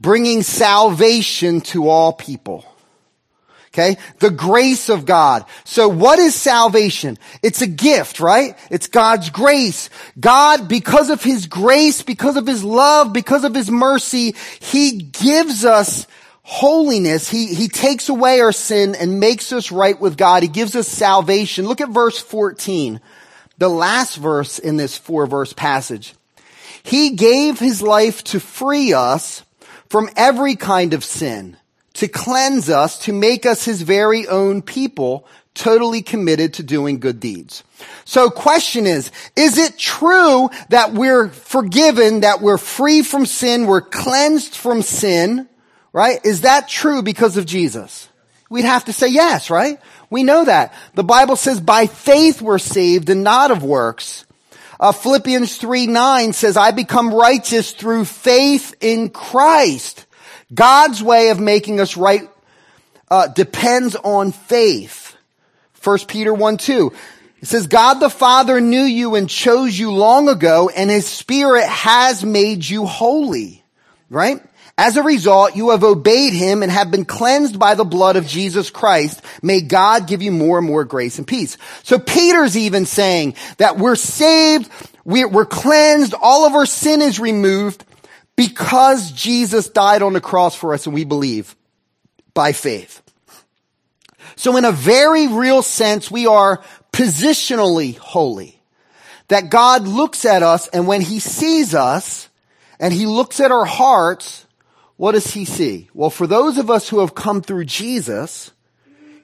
bringing 0.00 0.42
salvation 0.42 1.60
to 1.60 1.88
all 1.90 2.14
people. 2.14 2.64
Okay? 3.74 3.96
The 4.20 4.30
grace 4.30 4.88
of 4.88 5.04
God. 5.04 5.44
So 5.64 5.88
what 5.88 6.20
is 6.20 6.36
salvation? 6.36 7.18
It's 7.42 7.60
a 7.60 7.66
gift, 7.66 8.20
right? 8.20 8.56
It's 8.70 8.86
God's 8.86 9.30
grace. 9.30 9.90
God, 10.18 10.68
because 10.68 11.10
of 11.10 11.24
His 11.24 11.48
grace, 11.48 12.00
because 12.02 12.36
of 12.36 12.46
His 12.46 12.62
love, 12.62 13.12
because 13.12 13.42
of 13.42 13.52
His 13.52 13.72
mercy, 13.72 14.36
He 14.60 14.92
gives 14.92 15.64
us 15.64 16.06
holiness. 16.44 17.28
He, 17.28 17.52
he 17.52 17.68
takes 17.68 18.08
away 18.08 18.40
our 18.40 18.52
sin 18.52 18.94
and 18.94 19.18
makes 19.18 19.50
us 19.50 19.72
right 19.72 19.98
with 19.98 20.16
God. 20.16 20.42
He 20.42 20.48
gives 20.48 20.76
us 20.76 20.86
salvation. 20.86 21.66
Look 21.66 21.80
at 21.80 21.88
verse 21.88 22.18
14, 22.18 23.00
the 23.58 23.68
last 23.68 24.16
verse 24.16 24.60
in 24.60 24.76
this 24.76 24.96
four 24.96 25.26
verse 25.26 25.52
passage. 25.52 26.14
He 26.84 27.10
gave 27.10 27.58
his 27.58 27.82
life 27.82 28.22
to 28.24 28.38
free 28.38 28.92
us 28.92 29.42
from 29.88 30.10
every 30.16 30.54
kind 30.54 30.92
of 30.92 31.02
sin, 31.02 31.56
to 31.94 32.08
cleanse 32.08 32.68
us, 32.68 32.98
to 33.00 33.12
make 33.12 33.46
us 33.46 33.64
his 33.64 33.82
very 33.82 34.26
own 34.26 34.62
people, 34.62 35.26
totally 35.54 36.02
committed 36.02 36.54
to 36.54 36.62
doing 36.62 36.98
good 36.98 37.20
deeds. 37.20 37.62
So 38.04 38.28
question 38.28 38.86
is, 38.86 39.10
is 39.36 39.56
it 39.56 39.78
true 39.78 40.50
that 40.68 40.92
we're 40.92 41.28
forgiven, 41.28 42.20
that 42.20 42.40
we're 42.40 42.58
free 42.58 43.02
from 43.02 43.24
sin, 43.26 43.66
we're 43.66 43.80
cleansed 43.80 44.56
from 44.56 44.82
sin, 44.82 45.48
right? 45.92 46.18
Is 46.24 46.42
that 46.42 46.68
true 46.68 47.02
because 47.02 47.36
of 47.36 47.46
Jesus? 47.46 48.08
We'd 48.50 48.64
have 48.64 48.86
to 48.86 48.92
say 48.92 49.08
yes, 49.08 49.48
right? 49.48 49.80
We 50.10 50.24
know 50.24 50.44
that. 50.44 50.74
The 50.94 51.04
Bible 51.04 51.36
says 51.36 51.60
by 51.60 51.86
faith 51.86 52.42
we're 52.42 52.58
saved 52.58 53.08
and 53.08 53.22
not 53.24 53.50
of 53.50 53.62
works. 53.62 54.26
Uh, 54.78 54.92
Philippians 54.92 55.56
3, 55.56 55.86
9 55.86 56.32
says, 56.32 56.56
I 56.56 56.72
become 56.72 57.14
righteous 57.14 57.72
through 57.72 58.04
faith 58.04 58.74
in 58.80 59.10
Christ. 59.10 60.06
God's 60.54 61.02
way 61.02 61.30
of 61.30 61.40
making 61.40 61.80
us 61.80 61.96
right 61.96 62.28
uh, 63.10 63.28
depends 63.28 63.96
on 63.96 64.32
faith. 64.32 65.16
1 65.82 65.98
Peter 66.08 66.32
1, 66.32 66.56
2. 66.56 66.92
It 67.40 67.48
says, 67.48 67.66
God 67.66 67.94
the 67.94 68.08
Father 68.08 68.60
knew 68.60 68.82
you 68.82 69.16
and 69.16 69.28
chose 69.28 69.78
you 69.78 69.92
long 69.92 70.28
ago 70.28 70.70
and 70.74 70.88
his 70.88 71.06
spirit 71.06 71.66
has 71.66 72.24
made 72.24 72.66
you 72.66 72.86
holy. 72.86 73.62
Right? 74.08 74.40
As 74.76 74.96
a 74.96 75.02
result, 75.02 75.54
you 75.54 75.70
have 75.70 75.84
obeyed 75.84 76.32
him 76.32 76.62
and 76.62 76.72
have 76.72 76.90
been 76.90 77.04
cleansed 77.04 77.58
by 77.58 77.74
the 77.74 77.84
blood 77.84 78.16
of 78.16 78.26
Jesus 78.26 78.70
Christ. 78.70 79.22
May 79.40 79.60
God 79.60 80.08
give 80.08 80.20
you 80.20 80.32
more 80.32 80.58
and 80.58 80.66
more 80.66 80.84
grace 80.84 81.18
and 81.18 81.26
peace. 81.26 81.56
So 81.84 81.98
Peter's 81.98 82.56
even 82.56 82.84
saying 82.84 83.36
that 83.58 83.78
we're 83.78 83.94
saved, 83.94 84.68
we're 85.04 85.44
cleansed, 85.44 86.14
all 86.20 86.46
of 86.46 86.54
our 86.54 86.66
sin 86.66 87.02
is 87.02 87.20
removed 87.20 87.84
because 88.36 89.12
Jesus 89.12 89.68
died 89.68 90.02
on 90.02 90.12
the 90.12 90.20
cross 90.20 90.54
for 90.54 90.74
us 90.74 90.86
and 90.86 90.94
we 90.94 91.04
believe 91.04 91.54
by 92.32 92.52
faith. 92.52 93.02
So 94.36 94.56
in 94.56 94.64
a 94.64 94.72
very 94.72 95.28
real 95.28 95.62
sense, 95.62 96.10
we 96.10 96.26
are 96.26 96.62
positionally 96.92 97.96
holy. 97.96 98.60
That 99.28 99.50
God 99.50 99.88
looks 99.88 100.24
at 100.24 100.42
us 100.42 100.68
and 100.68 100.86
when 100.86 101.00
he 101.00 101.18
sees 101.18 101.74
us 101.74 102.28
and 102.78 102.92
he 102.92 103.06
looks 103.06 103.40
at 103.40 103.50
our 103.50 103.64
hearts, 103.64 104.46
what 104.96 105.12
does 105.12 105.32
he 105.32 105.44
see? 105.44 105.88
Well, 105.94 106.10
for 106.10 106.26
those 106.26 106.58
of 106.58 106.70
us 106.70 106.88
who 106.88 107.00
have 107.00 107.14
come 107.14 107.40
through 107.40 107.64
Jesus, 107.64 108.52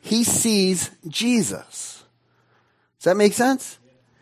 he 0.01 0.25
sees 0.25 0.91
Jesus. 1.07 2.03
Does 2.99 3.05
that 3.05 3.17
make 3.17 3.35
sense? 3.35 3.79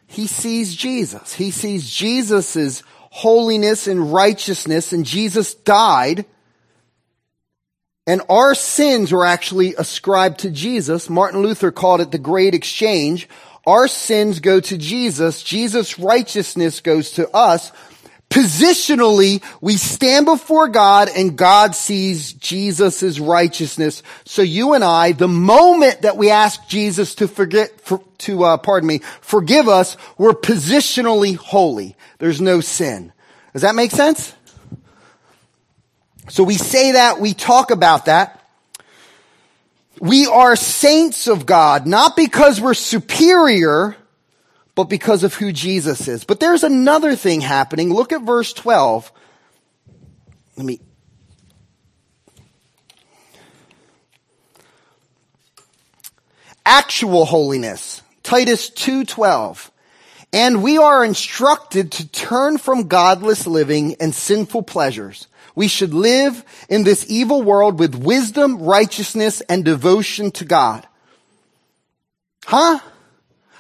He 0.07 0.27
sees 0.27 0.75
Jesus. 0.75 1.35
He 1.35 1.51
sees 1.51 1.89
Jesus' 1.89 2.83
holiness 3.11 3.87
and 3.87 4.13
righteousness 4.13 4.93
and 4.93 5.05
Jesus 5.05 5.55
died 5.55 6.25
and 8.09 8.23
our 8.31 8.55
sins 8.55 9.13
were 9.13 9.27
actually 9.27 9.75
ascribed 9.75 10.39
to 10.39 10.51
Jesus. 10.51 11.11
Martin 11.11 11.43
Luther 11.43 11.71
called 11.71 12.01
it 12.01 12.11
the 12.11 12.17
great 12.19 12.55
exchange. 12.55 13.29
Our 13.67 13.87
sins 13.87 14.41
go 14.41 14.61
to 14.61 14.79
Jesus. 14.79 15.43
Jesus' 15.43 15.99
righteousness 15.99 16.81
goes 16.81 17.11
to 17.13 17.29
us. 17.37 17.71
Positionally, 18.31 19.43
we 19.63 19.79
stand 19.79 20.27
before 20.27 20.69
God 20.69 21.09
and 21.15 21.37
God 21.37 21.75
sees 21.75 22.35
Jesus' 22.35 23.19
righteousness. 23.19 24.03
So 24.25 24.43
you 24.43 24.75
and 24.75 24.85
I, 24.85 25.13
the 25.13 25.29
moment 25.29 26.03
that 26.03 26.19
we 26.19 26.31
ask 26.31 26.69
Jesus 26.69 27.15
to 27.17 27.29
forget, 27.29 27.81
for, 27.81 28.03
to, 28.19 28.45
uh, 28.45 28.57
pardon 28.59 28.87
me, 28.87 28.99
forgive 29.23 29.67
us, 29.67 29.97
we're 30.19 30.35
positionally 30.35 31.37
holy. 31.37 31.97
There's 32.19 32.41
no 32.41 32.61
sin. 32.61 33.13
Does 33.55 33.63
that 33.63 33.75
make 33.75 33.93
sense? 33.93 34.35
So 36.29 36.45
we 36.45 36.57
say 36.57 36.93
that, 36.93 37.21
we 37.21 37.33
talk 37.33 37.71
about 37.71 38.05
that. 38.05 38.35
We 40.01 40.27
are 40.27 40.55
saints 40.55 41.27
of 41.27 41.47
God, 41.47 41.87
not 41.87 42.15
because 42.15 42.61
we're 42.61 42.75
superior, 42.75 43.97
but 44.79 44.89
because 44.89 45.25
of 45.25 45.35
who 45.35 45.51
Jesus 45.51 46.07
is. 46.07 46.23
But 46.23 46.39
there's 46.39 46.63
another 46.63 47.17
thing 47.17 47.41
happening. 47.41 47.93
Look 47.93 48.13
at 48.13 48.23
verse 48.23 48.53
12. 48.53 49.11
Let 50.57 50.65
me. 50.65 50.79
Actual 56.65 57.25
holiness. 57.25 58.03
Titus 58.23 58.71
2:12. 58.71 59.73
And 60.33 60.63
we 60.63 60.79
are 60.79 61.05
instructed 61.05 61.91
to 61.93 62.07
turn 62.07 62.57
from 62.57 62.87
godless 62.87 63.49
living 63.49 63.97
and 63.99 64.15
sinful 64.15 64.63
pleasures 64.63 65.27
we 65.57 65.67
should 65.67 65.93
live 65.93 66.45
in 66.69 66.85
this 66.85 67.05
evil 67.09 67.43
world 67.43 67.81
with 67.81 67.97
wisdom, 67.97 68.63
righteousness, 68.63 69.41
and 69.49 69.65
devotion 69.65 70.31
to 70.31 70.45
God. 70.45 70.87
Huh? 72.45 72.79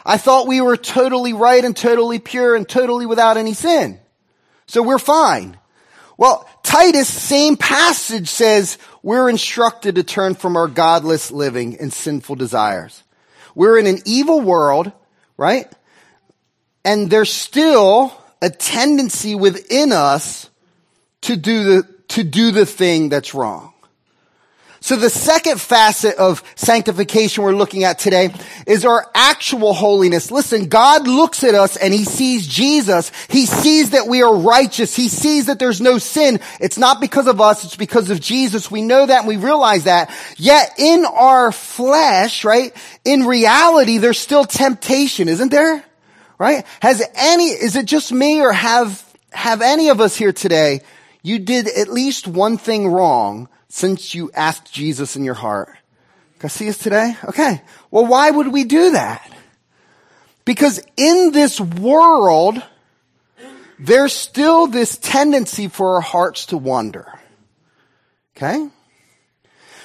I 0.08 0.16
thought 0.16 0.46
we 0.46 0.62
were 0.62 0.78
totally 0.78 1.34
right 1.34 1.62
and 1.62 1.76
totally 1.76 2.18
pure 2.18 2.56
and 2.56 2.66
totally 2.66 3.04
without 3.04 3.36
any 3.36 3.52
sin. 3.52 4.00
So 4.66 4.82
we're 4.82 4.98
fine. 4.98 5.58
Well, 6.16 6.48
Titus, 6.62 7.08
same 7.08 7.58
passage 7.58 8.28
says 8.28 8.78
we're 9.02 9.28
instructed 9.28 9.96
to 9.96 10.02
turn 10.02 10.34
from 10.34 10.56
our 10.56 10.66
godless 10.66 11.30
living 11.30 11.76
and 11.78 11.92
sinful 11.92 12.36
desires. 12.36 13.04
We're 13.54 13.78
in 13.78 13.86
an 13.86 13.98
evil 14.06 14.40
world, 14.40 14.90
right? 15.36 15.70
And 16.86 17.10
there's 17.10 17.30
still 17.30 18.10
a 18.40 18.48
tendency 18.48 19.34
within 19.34 19.92
us 19.92 20.48
to 21.22 21.36
do 21.36 21.64
the, 21.64 21.82
to 22.08 22.24
do 22.24 22.50
the 22.50 22.64
thing 22.64 23.10
that's 23.10 23.34
wrong. 23.34 23.74
So 24.80 24.96
the 24.96 25.10
second 25.10 25.60
facet 25.60 26.16
of 26.16 26.42
sanctification 26.54 27.42
we're 27.42 27.54
looking 27.54 27.84
at 27.84 27.98
today 27.98 28.32
is 28.66 28.84
our 28.84 29.06
actual 29.14 29.74
holiness. 29.74 30.30
Listen, 30.30 30.68
God 30.68 31.08
looks 31.08 31.42
at 31.42 31.54
us 31.54 31.76
and 31.76 31.92
he 31.92 32.04
sees 32.04 32.46
Jesus. 32.46 33.10
He 33.28 33.46
sees 33.46 33.90
that 33.90 34.06
we 34.06 34.22
are 34.22 34.34
righteous. 34.34 34.94
He 34.94 35.08
sees 35.08 35.46
that 35.46 35.58
there's 35.58 35.80
no 35.80 35.98
sin. 35.98 36.40
It's 36.60 36.78
not 36.78 37.00
because 37.00 37.26
of 37.26 37.40
us. 37.40 37.64
It's 37.64 37.76
because 37.76 38.10
of 38.10 38.20
Jesus. 38.20 38.70
We 38.70 38.82
know 38.82 39.04
that 39.04 39.20
and 39.20 39.28
we 39.28 39.36
realize 39.36 39.84
that. 39.84 40.10
Yet 40.36 40.74
in 40.78 41.04
our 41.04 41.50
flesh, 41.50 42.44
right? 42.44 42.74
In 43.04 43.26
reality, 43.26 43.98
there's 43.98 44.18
still 44.18 44.44
temptation, 44.44 45.28
isn't 45.28 45.50
there? 45.50 45.84
Right? 46.38 46.64
Has 46.80 47.02
any, 47.16 47.46
is 47.46 47.74
it 47.74 47.86
just 47.86 48.12
me 48.12 48.40
or 48.40 48.52
have, 48.52 49.04
have 49.32 49.60
any 49.60 49.88
of 49.88 50.00
us 50.00 50.14
here 50.16 50.32
today 50.32 50.82
you 51.22 51.38
did 51.38 51.68
at 51.68 51.88
least 51.88 52.26
one 52.26 52.56
thing 52.58 52.88
wrong 52.88 53.48
since 53.68 54.14
you 54.14 54.30
asked 54.34 54.72
Jesus 54.72 55.16
in 55.16 55.24
your 55.24 55.34
heart. 55.34 55.70
Can 56.38 56.46
I 56.46 56.48
see 56.48 56.68
us 56.68 56.78
today? 56.78 57.16
Okay. 57.24 57.62
Well, 57.90 58.06
why 58.06 58.30
would 58.30 58.48
we 58.48 58.64
do 58.64 58.92
that? 58.92 59.30
Because 60.44 60.80
in 60.96 61.32
this 61.32 61.60
world, 61.60 62.62
there's 63.78 64.12
still 64.12 64.66
this 64.66 64.96
tendency 64.96 65.68
for 65.68 65.96
our 65.96 66.00
hearts 66.00 66.46
to 66.46 66.56
wander. 66.56 67.06
Okay? 68.36 68.68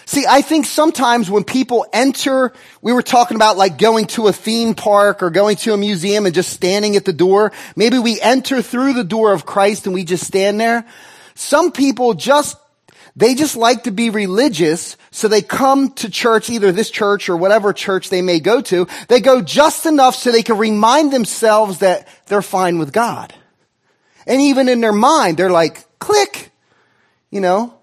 See, 0.05 0.25
I 0.29 0.41
think 0.41 0.65
sometimes 0.65 1.29
when 1.29 1.43
people 1.43 1.85
enter, 1.91 2.53
we 2.81 2.93
were 2.93 3.01
talking 3.01 3.35
about 3.35 3.57
like 3.57 3.77
going 3.77 4.05
to 4.07 4.27
a 4.27 4.33
theme 4.33 4.75
park 4.75 5.23
or 5.23 5.29
going 5.29 5.55
to 5.57 5.73
a 5.73 5.77
museum 5.77 6.25
and 6.25 6.35
just 6.35 6.51
standing 6.51 6.95
at 6.95 7.05
the 7.05 7.13
door. 7.13 7.51
Maybe 7.75 7.99
we 7.99 8.19
enter 8.21 8.61
through 8.61 8.93
the 8.93 9.03
door 9.03 9.33
of 9.33 9.45
Christ 9.45 9.85
and 9.85 9.93
we 9.93 10.03
just 10.03 10.25
stand 10.25 10.59
there. 10.59 10.85
Some 11.35 11.71
people 11.71 12.13
just, 12.13 12.57
they 13.15 13.35
just 13.35 13.55
like 13.55 13.83
to 13.83 13.91
be 13.91 14.09
religious, 14.09 14.97
so 15.11 15.27
they 15.27 15.43
come 15.43 15.91
to 15.93 16.09
church, 16.09 16.49
either 16.49 16.71
this 16.71 16.89
church 16.89 17.29
or 17.29 17.37
whatever 17.37 17.71
church 17.71 18.09
they 18.09 18.23
may 18.23 18.39
go 18.39 18.61
to. 18.61 18.87
They 19.07 19.19
go 19.19 19.41
just 19.41 19.85
enough 19.85 20.15
so 20.15 20.31
they 20.31 20.41
can 20.41 20.57
remind 20.57 21.13
themselves 21.13 21.79
that 21.79 22.07
they're 22.25 22.41
fine 22.41 22.79
with 22.79 22.91
God. 22.91 23.33
And 24.25 24.41
even 24.41 24.67
in 24.67 24.81
their 24.81 24.93
mind, 24.93 25.37
they're 25.37 25.51
like, 25.51 25.85
click. 25.99 26.51
You 27.29 27.41
know, 27.41 27.77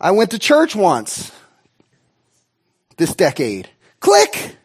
I 0.00 0.12
went 0.12 0.32
to 0.32 0.38
church 0.38 0.74
once 0.74 1.30
this 2.96 3.14
decade. 3.14 3.68
Click. 4.00 4.56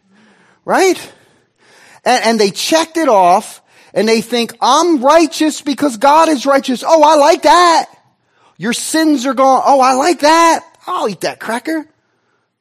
Right? 0.65 1.13
And, 2.03 2.25
and 2.25 2.39
they 2.39 2.49
checked 2.49 2.97
it 2.97 3.09
off 3.09 3.61
and 3.93 4.07
they 4.07 4.21
think, 4.21 4.55
I'm 4.61 5.03
righteous 5.03 5.61
because 5.61 5.97
God 5.97 6.29
is 6.29 6.45
righteous. 6.45 6.83
Oh, 6.85 7.03
I 7.03 7.15
like 7.15 7.43
that. 7.43 7.85
Your 8.61 8.73
sins 8.73 9.25
are 9.25 9.33
gone. 9.33 9.63
Oh, 9.65 9.81
I 9.81 9.93
like 9.93 10.19
that. 10.19 10.63
I'll 10.85 11.09
eat 11.09 11.21
that 11.21 11.39
cracker. 11.39 11.83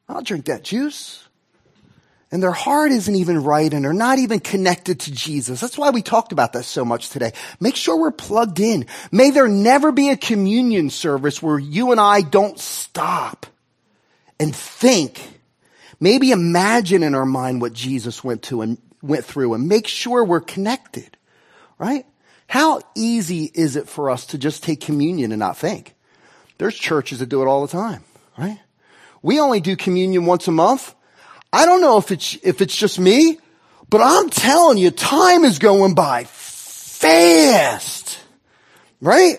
I'll 0.09 0.23
drink 0.23 0.47
that 0.47 0.65
juice. 0.65 1.29
And 2.33 2.43
their 2.43 2.53
heart 2.53 2.91
isn't 2.91 3.15
even 3.15 3.43
right 3.45 3.71
and 3.71 3.85
they're 3.85 3.93
not 3.93 4.19
even 4.19 4.41
connected 4.41 5.01
to 5.01 5.13
Jesus. 5.13 5.61
That's 5.61 5.77
why 5.77 5.91
we 5.91 6.01
talked 6.01 6.33
about 6.33 6.55
that 6.55 6.65
so 6.65 6.87
much 6.87 7.11
today. 7.11 7.33
Make 7.61 7.77
sure 7.77 8.01
we're 8.01 8.13
plugged 8.13 8.61
in. 8.61 8.87
May 9.13 9.29
there 9.29 9.47
never 9.47 9.93
be 9.93 10.09
a 10.09 10.17
communion 10.17 10.89
service 10.89 11.43
where 11.43 11.59
you 11.59 11.93
and 11.93 12.01
I 12.01 12.23
don't 12.23 12.59
stop 12.59 13.45
and 14.39 14.57
think, 14.57 15.21
maybe 16.01 16.31
imagine 16.31 17.03
in 17.03 17.15
our 17.15 17.27
mind 17.27 17.61
what 17.61 17.75
Jesus 17.75 18.25
went 18.25 18.45
to 18.45 18.63
and 18.63 18.79
went 19.03 19.27
through 19.27 19.53
and 19.53 19.69
make 19.69 19.87
sure 19.87 20.25
we're 20.25 20.41
connected, 20.41 21.19
right? 21.77 22.07
How 22.51 22.81
easy 22.97 23.49
is 23.55 23.77
it 23.77 23.89
for 23.89 24.11
us 24.11 24.27
to 24.27 24.37
just 24.37 24.65
take 24.65 24.81
communion 24.81 25.31
and 25.31 25.39
not 25.39 25.57
think? 25.57 25.95
There's 26.59 26.75
churches 26.75 27.21
that 27.21 27.29
do 27.29 27.43
it 27.43 27.47
all 27.47 27.65
the 27.65 27.71
time, 27.71 28.03
right? 28.37 28.59
We 29.23 29.39
only 29.39 29.61
do 29.61 29.77
communion 29.77 30.27
once 30.27 30.49
a 30.49 30.51
month. 30.51 30.93
I 31.53 31.65
don't 31.65 31.81
know 31.81 31.97
if 31.97 32.11
it's, 32.11 32.37
if 32.43 32.61
it's 32.61 32.77
just 32.77 32.99
me, 32.99 33.39
but 33.89 34.01
I'm 34.01 34.31
telling 34.31 34.79
you, 34.79 34.91
time 34.91 35.45
is 35.45 35.61
going 35.61 35.95
by 35.95 36.25
fast, 36.25 38.19
right? 39.01 39.37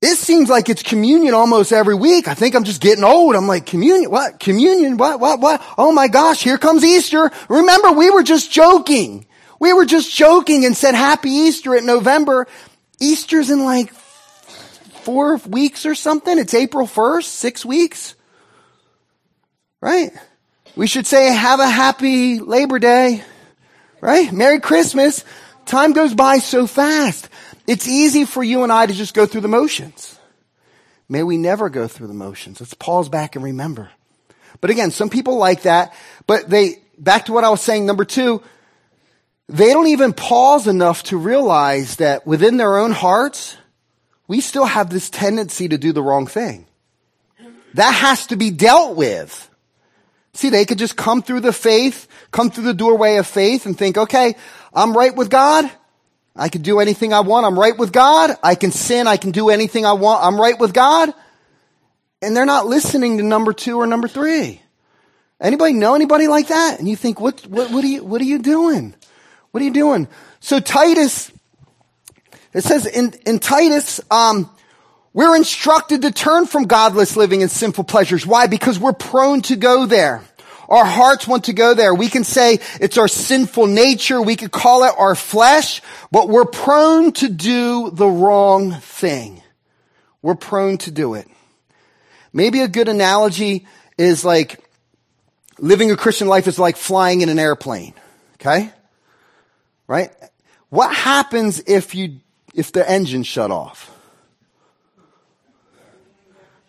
It 0.00 0.16
seems 0.16 0.48
like 0.48 0.70
it's 0.70 0.82
communion 0.82 1.34
almost 1.34 1.74
every 1.74 1.94
week. 1.94 2.26
I 2.26 2.32
think 2.32 2.54
I'm 2.54 2.64
just 2.64 2.80
getting 2.80 3.04
old. 3.04 3.36
I'm 3.36 3.46
like, 3.46 3.66
communion, 3.66 4.10
what? 4.10 4.40
Communion, 4.40 4.96
what, 4.96 5.20
what, 5.20 5.40
what? 5.40 5.62
Oh 5.76 5.92
my 5.92 6.08
gosh, 6.08 6.42
here 6.42 6.56
comes 6.56 6.84
Easter. 6.84 7.30
Remember, 7.50 7.92
we 7.92 8.08
were 8.08 8.22
just 8.22 8.50
joking. 8.50 9.26
We 9.62 9.72
were 9.72 9.84
just 9.84 10.12
joking 10.12 10.64
and 10.64 10.76
said 10.76 10.96
happy 10.96 11.30
Easter 11.30 11.76
at 11.76 11.84
November. 11.84 12.48
Easter's 12.98 13.48
in 13.48 13.64
like 13.64 13.94
four 13.94 15.36
weeks 15.36 15.86
or 15.86 15.94
something. 15.94 16.36
It's 16.36 16.52
April 16.52 16.84
1st, 16.84 17.22
six 17.22 17.64
weeks. 17.64 18.16
Right? 19.80 20.10
We 20.74 20.88
should 20.88 21.06
say 21.06 21.32
have 21.32 21.60
a 21.60 21.68
happy 21.68 22.40
Labor 22.40 22.80
Day. 22.80 23.22
Right? 24.00 24.32
Merry 24.32 24.58
Christmas. 24.58 25.24
Time 25.64 25.92
goes 25.92 26.12
by 26.12 26.38
so 26.38 26.66
fast. 26.66 27.28
It's 27.68 27.86
easy 27.86 28.24
for 28.24 28.42
you 28.42 28.64
and 28.64 28.72
I 28.72 28.86
to 28.86 28.92
just 28.92 29.14
go 29.14 29.26
through 29.26 29.42
the 29.42 29.48
motions. 29.48 30.18
May 31.08 31.22
we 31.22 31.36
never 31.36 31.70
go 31.70 31.86
through 31.86 32.08
the 32.08 32.14
motions. 32.14 32.60
Let's 32.60 32.74
pause 32.74 33.08
back 33.08 33.36
and 33.36 33.44
remember. 33.44 33.92
But 34.60 34.70
again, 34.70 34.90
some 34.90 35.08
people 35.08 35.36
like 35.36 35.62
that, 35.62 35.94
but 36.26 36.50
they, 36.50 36.82
back 36.98 37.26
to 37.26 37.32
what 37.32 37.44
I 37.44 37.50
was 37.50 37.60
saying, 37.60 37.86
number 37.86 38.04
two, 38.04 38.42
they 39.52 39.72
don't 39.72 39.88
even 39.88 40.12
pause 40.12 40.66
enough 40.66 41.02
to 41.04 41.16
realize 41.16 41.96
that 41.96 42.26
within 42.26 42.56
their 42.56 42.78
own 42.78 42.90
hearts, 42.90 43.56
we 44.26 44.40
still 44.40 44.64
have 44.64 44.88
this 44.88 45.10
tendency 45.10 45.68
to 45.68 45.76
do 45.76 45.92
the 45.92 46.02
wrong 46.02 46.26
thing. 46.26 46.66
That 47.74 47.92
has 47.92 48.26
to 48.28 48.36
be 48.36 48.50
dealt 48.50 48.96
with. 48.96 49.50
See, 50.34 50.48
they 50.48 50.64
could 50.64 50.78
just 50.78 50.96
come 50.96 51.22
through 51.22 51.40
the 51.40 51.52
faith, 51.52 52.08
come 52.30 52.50
through 52.50 52.64
the 52.64 52.74
doorway 52.74 53.16
of 53.16 53.26
faith 53.26 53.66
and 53.66 53.76
think, 53.76 53.98
okay, 53.98 54.36
I'm 54.72 54.96
right 54.96 55.14
with 55.14 55.28
God. 55.28 55.70
I 56.34 56.48
can 56.48 56.62
do 56.62 56.80
anything 56.80 57.12
I 57.12 57.20
want. 57.20 57.44
I'm 57.44 57.58
right 57.58 57.76
with 57.76 57.92
God. 57.92 58.30
I 58.42 58.54
can 58.54 58.70
sin. 58.70 59.06
I 59.06 59.18
can 59.18 59.32
do 59.32 59.50
anything 59.50 59.84
I 59.84 59.92
want. 59.92 60.24
I'm 60.24 60.40
right 60.40 60.58
with 60.58 60.72
God. 60.72 61.12
And 62.22 62.34
they're 62.34 62.46
not 62.46 62.64
listening 62.64 63.18
to 63.18 63.22
number 63.22 63.52
two 63.52 63.76
or 63.78 63.86
number 63.86 64.08
three. 64.08 64.62
Anybody 65.38 65.74
know 65.74 65.94
anybody 65.94 66.28
like 66.28 66.48
that? 66.48 66.78
And 66.78 66.88
you 66.88 66.96
think, 66.96 67.20
what, 67.20 67.46
what, 67.46 67.70
what 67.70 67.84
are 67.84 67.88
you, 67.88 68.02
what 68.02 68.22
are 68.22 68.24
you 68.24 68.38
doing? 68.38 68.94
What 69.52 69.60
are 69.60 69.64
you 69.64 69.72
doing? 69.72 70.08
So 70.40 70.60
Titus, 70.60 71.30
it 72.52 72.64
says 72.64 72.86
in, 72.86 73.14
in 73.26 73.38
Titus, 73.38 74.00
um, 74.10 74.50
we're 75.12 75.36
instructed 75.36 76.02
to 76.02 76.10
turn 76.10 76.46
from 76.46 76.64
godless 76.64 77.16
living 77.16 77.42
and 77.42 77.50
sinful 77.50 77.84
pleasures. 77.84 78.26
Why? 78.26 78.46
Because 78.46 78.78
we're 78.78 78.94
prone 78.94 79.42
to 79.42 79.56
go 79.56 79.84
there. 79.86 80.24
Our 80.70 80.86
hearts 80.86 81.28
want 81.28 81.44
to 81.44 81.52
go 81.52 81.74
there. 81.74 81.94
We 81.94 82.08
can 82.08 82.24
say 82.24 82.60
it's 82.80 82.96
our 82.96 83.08
sinful 83.08 83.66
nature. 83.66 84.22
We 84.22 84.36
could 84.36 84.52
call 84.52 84.84
it 84.84 84.94
our 84.96 85.14
flesh, 85.14 85.82
but 86.10 86.30
we're 86.30 86.46
prone 86.46 87.12
to 87.12 87.28
do 87.28 87.90
the 87.90 88.08
wrong 88.08 88.72
thing. 88.72 89.42
We're 90.22 90.34
prone 90.34 90.78
to 90.78 90.90
do 90.90 91.12
it. 91.12 91.28
Maybe 92.32 92.60
a 92.60 92.68
good 92.68 92.88
analogy 92.88 93.66
is 93.98 94.24
like 94.24 94.64
living 95.58 95.90
a 95.90 95.96
Christian 95.96 96.26
life 96.26 96.46
is 96.46 96.58
like 96.58 96.78
flying 96.78 97.20
in 97.20 97.28
an 97.28 97.38
airplane. 97.38 97.92
Okay? 98.36 98.72
Right? 99.86 100.10
What 100.68 100.94
happens 100.94 101.60
if 101.66 101.94
you, 101.94 102.20
if 102.54 102.72
the 102.72 102.88
engine 102.88 103.22
shut 103.22 103.50
off? 103.50 103.90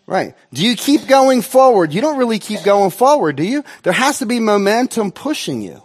Right. 0.06 0.34
Do 0.52 0.62
you 0.62 0.76
keep 0.76 1.06
going 1.06 1.40
forward? 1.40 1.94
You 1.94 2.02
don't 2.02 2.18
really 2.18 2.38
keep 2.38 2.62
going 2.62 2.90
forward, 2.90 3.36
do 3.36 3.42
you? 3.42 3.64
There 3.82 3.92
has 3.92 4.18
to 4.18 4.26
be 4.26 4.38
momentum 4.38 5.12
pushing 5.12 5.62
you. 5.62 5.82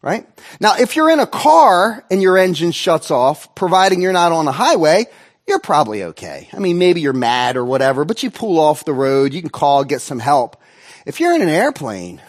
Right? 0.00 0.24
Now, 0.60 0.76
if 0.78 0.94
you're 0.94 1.10
in 1.10 1.18
a 1.18 1.26
car 1.26 2.04
and 2.08 2.22
your 2.22 2.38
engine 2.38 2.70
shuts 2.70 3.10
off, 3.10 3.52
providing 3.56 4.00
you're 4.00 4.12
not 4.12 4.30
on 4.30 4.46
a 4.46 4.52
highway, 4.52 5.06
you're 5.48 5.58
probably 5.58 6.04
okay. 6.04 6.48
I 6.52 6.60
mean, 6.60 6.78
maybe 6.78 7.00
you're 7.00 7.12
mad 7.12 7.56
or 7.56 7.64
whatever, 7.64 8.04
but 8.04 8.22
you 8.22 8.30
pull 8.30 8.60
off 8.60 8.84
the 8.84 8.92
road, 8.92 9.34
you 9.34 9.40
can 9.40 9.50
call, 9.50 9.82
get 9.82 10.00
some 10.00 10.20
help. 10.20 10.60
If 11.04 11.18
you're 11.18 11.34
in 11.34 11.42
an 11.42 11.48
airplane, 11.48 12.20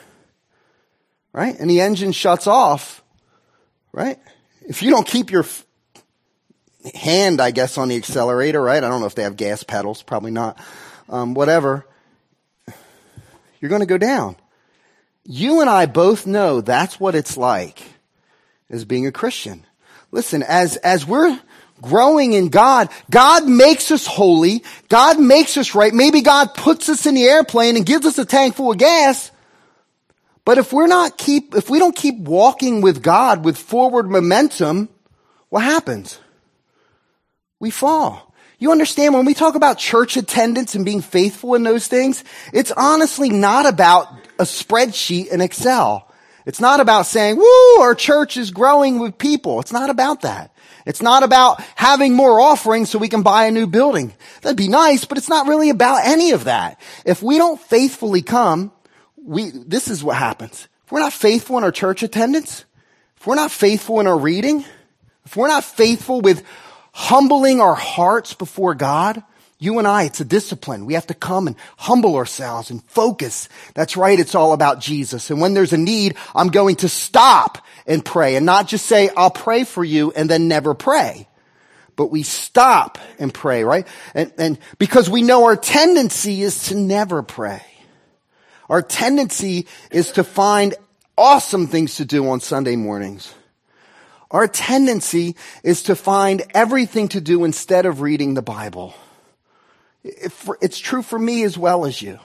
right, 1.34 1.56
and 1.60 1.70
the 1.70 1.82
engine 1.82 2.12
shuts 2.12 2.48
off, 2.48 3.04
right? 3.98 4.20
If 4.62 4.84
you 4.84 4.92
don't 4.92 5.08
keep 5.08 5.32
your 5.32 5.44
hand, 6.94 7.42
I 7.42 7.50
guess, 7.50 7.80
on 7.80 7.88
the 7.88 7.96
accelerator, 7.96 8.62
right? 8.62 8.84
I 8.84 8.88
don't 8.88 9.02
know 9.02 9.08
if 9.08 9.16
they 9.16 9.24
have 9.24 9.36
gas 9.36 9.64
pedals, 9.64 10.04
probably 10.04 10.30
not 10.30 10.60
um, 11.10 11.34
whatever, 11.34 11.84
you're 13.60 13.70
going 13.70 13.82
to 13.82 13.88
go 13.88 13.98
down. 13.98 14.36
You 15.24 15.62
and 15.62 15.70
I 15.70 15.88
both 15.88 16.28
know 16.28 16.62
that's 16.62 17.00
what 17.00 17.16
it's 17.16 17.38
like 17.38 17.82
as 18.70 18.86
being 18.86 19.08
a 19.08 19.12
Christian. 19.12 19.66
Listen, 20.12 20.44
as, 20.44 20.78
as 20.78 21.06
we're 21.08 21.38
growing 21.82 22.34
in 22.34 22.50
God, 22.50 22.90
God 23.10 23.48
makes 23.48 23.90
us 23.90 24.06
holy. 24.06 24.64
God 24.90 25.20
makes 25.20 25.58
us 25.58 25.74
right. 25.74 25.94
Maybe 25.94 26.22
God 26.22 26.54
puts 26.54 26.88
us 26.88 27.08
in 27.08 27.16
the 27.16 27.26
airplane 27.26 27.76
and 27.76 27.86
gives 27.86 28.06
us 28.06 28.20
a 28.20 28.26
tank 28.26 28.56
full 28.56 28.72
of 28.72 28.78
gas. 28.78 29.32
But 30.48 30.58
if 30.58 30.72
we're 30.72 30.88
not 30.88 31.18
keep, 31.18 31.56
if 31.56 31.70
we 31.70 31.78
don't 31.78 31.94
keep 31.94 32.20
walking 32.20 32.80
with 32.80 33.04
God 33.04 33.44
with 33.44 33.58
forward 33.58 34.10
momentum, 34.10 34.88
what 35.50 35.60
happens? 35.60 36.22
We 37.60 37.70
fall. 37.70 38.34
You 38.58 38.72
understand 38.72 39.14
when 39.14 39.26
we 39.26 39.34
talk 39.34 39.56
about 39.56 39.78
church 39.78 40.16
attendance 40.16 40.74
and 40.74 40.86
being 40.86 41.02
faithful 41.02 41.56
in 41.56 41.64
those 41.64 41.90
things, 41.90 42.24
it's 42.54 42.72
honestly 42.72 43.30
not 43.30 43.66
about 43.66 44.08
a 44.40 44.44
spreadsheet 44.44 45.28
in 45.28 45.42
Excel. 45.42 46.10
It's 46.46 46.62
not 46.62 46.80
about 46.80 47.08
saying, 47.08 47.36
woo, 47.36 47.82
our 47.82 47.94
church 47.94 48.38
is 48.38 48.52
growing 48.52 49.00
with 49.00 49.18
people. 49.18 49.60
It's 49.60 49.74
not 49.74 49.90
about 49.90 50.22
that. 50.22 50.56
It's 50.86 51.02
not 51.02 51.24
about 51.24 51.62
having 51.76 52.14
more 52.14 52.40
offerings 52.40 52.90
so 52.90 53.00
we 53.00 53.10
can 53.10 53.22
buy 53.22 53.48
a 53.48 53.52
new 53.52 53.68
building. 53.68 54.14
That'd 54.42 54.56
be 54.56 54.70
nice, 54.70 55.04
but 55.04 55.18
it's 55.18 55.28
not 55.28 55.48
really 55.48 55.70
about 55.70 56.06
any 56.06 56.32
of 56.32 56.46
that. 56.46 56.80
If 57.04 57.22
we 57.22 57.38
don't 57.38 57.60
faithfully 57.60 58.22
come, 58.22 58.72
we, 59.28 59.52
this 59.52 59.90
is 59.90 60.04
what 60.04 60.16
happens. 60.16 60.68
If 60.86 60.92
we're 60.92 61.02
not 61.02 61.14
faithful 61.14 61.58
in 61.58 61.64
our 61.64 61.72
church 61.72 62.02
attendance, 62.02 62.64
if 63.18 63.28
we're 63.28 63.36
not 63.36 63.52
faithful 63.52 64.00
in 64.00 64.08
our 64.08 64.18
reading, 64.18 64.64
if 65.26 65.36
we're 65.36 65.50
not 65.50 65.66
faithful 65.66 66.22
with 66.22 66.44
humbling 66.94 67.60
our 67.60 67.76
hearts 67.76 68.34
before 68.34 68.74
God, 68.74 69.22
you 69.60 69.80
and 69.80 69.88
I, 69.88 70.04
it's 70.04 70.22
a 70.22 70.26
discipline. 70.26 70.86
We 70.86 70.94
have 70.94 71.08
to 71.08 71.14
come 71.14 71.48
and 71.48 71.56
humble 71.78 72.16
ourselves 72.16 72.70
and 72.70 72.84
focus. 72.86 73.50
That's 73.74 73.98
right. 73.98 74.20
It's 74.20 74.36
all 74.36 74.54
about 74.54 74.80
Jesus. 74.80 75.30
And 75.30 75.42
when 75.42 75.54
there's 75.54 75.74
a 75.74 75.78
need, 75.78 76.16
I'm 76.34 76.50
going 76.50 76.78
to 76.78 76.90
stop 76.90 77.58
and 77.86 78.06
pray 78.06 78.36
and 78.36 78.46
not 78.46 78.68
just 78.68 78.86
say, 78.86 79.10
I'll 79.18 79.32
pray 79.32 79.64
for 79.64 79.84
you 79.84 80.14
and 80.16 80.30
then 80.30 80.48
never 80.48 80.74
pray. 80.74 81.28
But 81.96 82.12
we 82.12 82.24
stop 82.24 83.00
and 83.20 83.34
pray, 83.34 83.64
right? 83.64 83.88
And, 84.14 84.32
and 84.38 84.60
because 84.78 85.10
we 85.10 85.24
know 85.24 85.46
our 85.46 85.58
tendency 85.58 86.44
is 86.44 86.66
to 86.66 86.76
never 86.76 87.24
pray. 87.24 87.64
Our 88.70 88.82
tendency 88.82 89.68
is 89.92 90.12
to 90.14 90.24
find 90.24 90.76
awesome 91.18 91.68
things 91.68 91.96
to 91.96 92.06
do 92.06 92.28
on 92.30 92.40
Sunday 92.40 92.76
mornings. 92.76 93.34
Our 94.30 94.48
tendency 94.48 95.36
is 95.64 95.84
to 95.84 95.96
find 95.96 96.44
everything 96.54 97.08
to 97.10 97.22
do 97.22 97.46
instead 97.46 97.86
of 97.86 98.02
reading 98.02 98.34
the 98.34 98.42
Bible. 98.42 98.94
It's 100.04 100.80
true 100.80 101.02
for 101.02 101.18
me 101.18 101.44
as 101.44 101.58
well 101.58 101.86
as 101.86 102.02
you. 102.02 102.20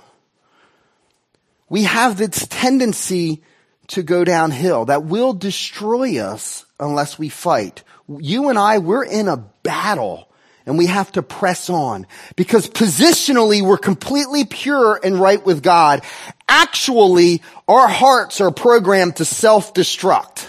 We 1.69 1.85
have 1.85 2.19
this 2.19 2.47
tendency 2.49 3.43
to 3.89 4.03
go 4.03 4.25
downhill 4.25 4.87
that 4.87 5.05
will 5.05 5.33
destroy 5.33 6.19
us 6.19 6.65
unless 6.79 7.19
we 7.19 7.29
fight. 7.29 7.83
You 8.09 8.49
and 8.49 8.59
I, 8.59 8.79
we're 8.79 9.05
in 9.05 9.29
a 9.29 9.37
battle 9.37 10.29
and 10.67 10.79
we 10.79 10.87
have 10.87 11.11
to 11.13 11.23
press 11.23 11.69
on 11.71 12.07
because 12.37 12.69
positionally 12.69 13.63
we're 13.63 13.79
completely 13.79 14.45
pure 14.45 14.99
and 15.03 15.21
right 15.21 15.45
with 15.45 15.63
God. 15.63 16.03
Actually, 16.49 17.43
our 17.67 17.89
hearts 17.89 18.41
are 18.41 18.51
programmed 18.51 19.17
to 19.17 19.25
self-destruct. 19.25 20.49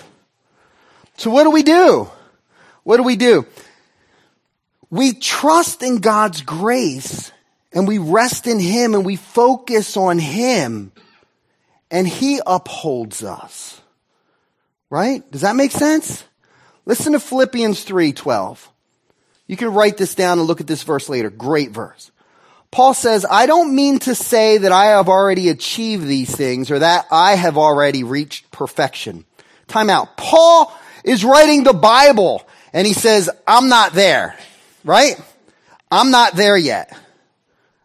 So 1.17 1.29
what 1.31 1.43
do 1.43 1.51
we 1.51 1.63
do? 1.63 2.09
What 2.83 2.97
do 2.97 3.03
we 3.03 3.15
do? 3.15 3.45
We 4.89 5.13
trust 5.13 5.81
in 5.81 5.97
God's 5.97 6.41
grace 6.41 7.31
and 7.71 7.87
we 7.87 7.97
rest 7.97 8.45
in 8.45 8.59
Him 8.59 8.93
and 8.93 9.05
we 9.05 9.15
focus 9.15 9.97
on 9.97 10.19
Him 10.19 10.91
and 11.89 12.07
He 12.07 12.39
upholds 12.45 13.23
us. 13.23 13.81
Right? 14.89 15.29
Does 15.31 15.41
that 15.41 15.55
make 15.55 15.71
sense? 15.71 16.23
Listen 16.85 17.13
to 17.13 17.19
Philippians 17.19 17.83
3:12. 17.85 18.67
You 19.47 19.57
can 19.57 19.73
write 19.73 19.97
this 19.97 20.15
down 20.15 20.39
and 20.39 20.47
look 20.47 20.61
at 20.61 20.67
this 20.67 20.83
verse 20.83 21.09
later. 21.09 21.29
Great 21.29 21.71
verse. 21.71 22.11
Paul 22.71 22.93
says, 22.93 23.25
I 23.29 23.45
don't 23.45 23.75
mean 23.75 23.99
to 23.99 24.15
say 24.15 24.57
that 24.57 24.71
I 24.71 24.85
have 24.85 25.07
already 25.07 25.49
achieved 25.49 26.07
these 26.07 26.35
things 26.35 26.71
or 26.71 26.79
that 26.79 27.05
I 27.11 27.35
have 27.35 27.57
already 27.57 28.03
reached 28.03 28.49
perfection. 28.51 29.25
Time 29.67 29.91
out. 29.91 30.17
Paul 30.17 30.73
is 31.03 31.23
writing 31.23 31.63
the 31.63 31.73
Bible 31.73 32.41
and 32.73 32.87
he 32.87 32.93
says, 32.93 33.29
I'm 33.47 33.69
not 33.69 33.93
there, 33.93 34.35
right? 34.83 35.19
I'm 35.91 36.09
not 36.09 36.35
there 36.35 36.57
yet. 36.57 36.97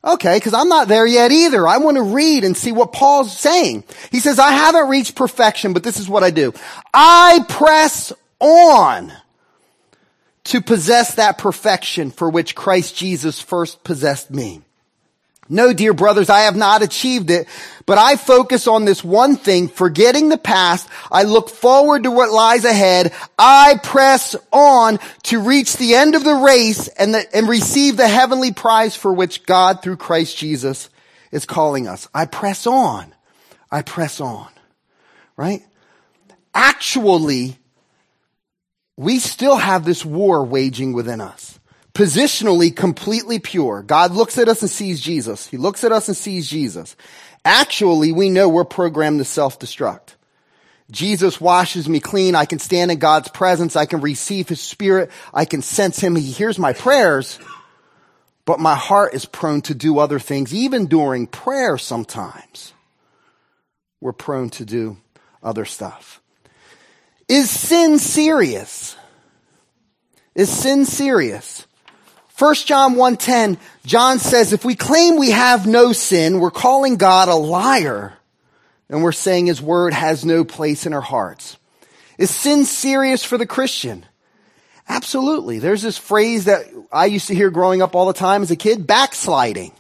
Okay, 0.03 0.39
because 0.39 0.55
I'm 0.55 0.69
not 0.69 0.89
there 0.89 1.07
yet 1.07 1.33
either. 1.33 1.69
I 1.69 1.79
want 1.79 1.99
to 1.99 2.03
read 2.03 2.45
and 2.45 2.57
see 2.57 2.73
what 2.73 2.93
Paul's 2.93 3.37
saying. 3.37 3.85
He 4.11 4.21
says, 4.21 4.39
I 4.39 4.53
haven't 4.53 4.89
reached 4.89 5.17
perfection, 5.17 5.75
but 5.75 5.83
this 5.83 6.01
is 6.01 6.09
what 6.09 6.25
I 6.25 6.31
do. 6.31 6.55
I 6.95 7.45
press 7.47 8.13
on 8.41 9.13
to 10.49 10.63
possess 10.63 11.17
that 11.17 11.37
perfection 11.37 12.11
for 12.11 12.31
which 12.31 12.55
Christ 12.55 12.97
Jesus 12.97 13.41
first 13.41 13.85
possessed 13.85 14.31
me. 14.31 14.63
No, 15.51 15.73
dear 15.73 15.95
brothers, 15.95 16.29
I 16.29 16.41
have 16.41 16.57
not 16.57 16.83
achieved 16.83 17.31
it, 17.31 17.47
but 17.87 17.97
I 17.97 18.17
focus 18.17 18.67
on 18.67 18.85
this 18.85 19.03
one 19.03 19.37
thing, 19.37 19.69
forgetting 19.69 20.29
the 20.29 20.39
past. 20.39 20.89
I 21.11 21.23
look 21.23 21.49
forward 21.49 22.03
to 22.03 22.11
what 22.11 22.31
lies 22.31 22.65
ahead. 22.65 23.15
I 23.39 23.79
press 23.83 24.37
on 24.51 24.99
to 25.25 25.41
reach 25.41 25.77
the 25.77 25.95
end 25.95 26.15
of 26.15 26.25
the 26.25 26.35
race 26.35 26.89
and, 26.89 27.15
the, 27.15 27.37
and 27.37 27.49
receive 27.49 27.97
the 27.97 28.09
heavenly 28.09 28.53
prize 28.53 28.97
for 28.97 29.13
which 29.13 29.45
God 29.45 29.83
through 29.83 29.97
Christ 29.97 30.37
Jesus 30.37 30.89
is 31.31 31.45
calling 31.45 31.89
us. 31.89 32.09
I 32.15 32.25
press 32.27 32.67
on. 32.67 33.15
I 33.71 33.83
press 33.83 34.21
on. 34.21 34.49
Right? 35.37 35.63
Actually, 36.55 37.59
we 38.99 39.21
still 39.21 39.57
have 39.57 39.85
this 39.85 40.05
war 40.05 40.45
waging 40.45 40.93
within 40.93 41.21
us 41.21 41.59
positionally 41.95 42.75
completely 42.75 43.41
pure. 43.41 43.83
God 43.83 44.13
looks 44.13 44.39
at 44.39 44.49
us 44.49 44.63
and 44.63 44.71
sees 44.71 45.01
Jesus. 45.01 45.49
He 45.49 45.57
looks 45.57 45.83
at 45.83 45.91
us 45.91 46.07
and 46.07 46.17
sees 46.17 46.49
Jesus. 46.49 46.95
Actually, 47.45 48.13
we 48.13 48.31
know 48.31 48.49
we're 48.49 48.65
programmed 48.65 49.19
to 49.19 49.25
self-destruct. 49.25 50.15
Jesus 50.93 51.41
washes 51.41 51.89
me 51.89 51.99
clean. 51.99 52.37
I 52.37 52.45
can 52.45 52.61
stand 52.61 52.93
in 52.93 52.99
God's 52.99 53.29
presence. 53.29 53.75
I 53.75 53.87
can 53.87 54.01
receive 54.01 54.49
his 54.49 54.61
spirit. 54.61 55.11
I 55.35 55.45
can 55.45 55.61
sense 55.61 55.99
him. 55.99 56.15
He 56.15 56.31
hears 56.31 56.57
my 56.57 56.73
prayers, 56.73 57.41
but 58.45 58.61
my 58.61 58.77
heart 58.77 59.13
is 59.13 59.27
prone 59.27 59.63
to 59.63 59.75
do 59.75 59.99
other 59.99 60.21
things. 60.21 60.55
Even 60.55 60.87
during 60.87 61.27
prayer 61.27 61.79
sometimes, 61.79 62.75
we're 64.01 64.13
prone 64.13 64.51
to 64.51 64.65
do 64.65 64.99
other 65.43 65.65
stuff. 65.65 66.21
Is 67.29 67.51
sin 67.51 67.99
serious? 67.99 68.97
Is 70.35 70.49
sin 70.49 70.87
serious? 70.87 71.67
1 72.39 72.55
John 72.67 72.95
1:10, 72.95 73.59
John 73.85 74.19
says 74.19 74.53
if 74.53 74.65
we 74.65 74.75
claim 74.75 75.17
we 75.17 75.33
have 75.33 75.67
no 75.67 75.93
sin, 75.93 76.41
we're 76.41 76.51
calling 76.51 76.97
God 76.97 77.29
a 77.29 77.35
liar 77.35 78.15
and 78.89 79.03
we're 79.03 79.13
saying 79.13 79.47
his 79.47 79.61
word 79.61 79.93
has 79.93 80.25
no 80.25 80.45
place 80.45 80.87
in 80.87 80.95
our 80.95 81.01
hearts. 81.01 81.57
Is 82.17 82.31
sin 82.31 82.65
serious 82.65 83.25
for 83.25 83.37
the 83.37 83.47
Christian? 83.47 84.07
Absolutely. 84.89 85.59
There's 85.59 85.83
this 85.83 85.99
phrase 85.99 86.47
that 86.47 86.65
I 86.91 87.07
used 87.07 87.27
to 87.27 87.35
hear 87.35 87.51
growing 87.51 87.83
up 87.83 87.95
all 87.95 88.07
the 88.07 88.15
time 88.15 88.43
as 88.43 88.51
a 88.51 88.57
kid, 88.57 88.87
backsliding. 88.87 89.73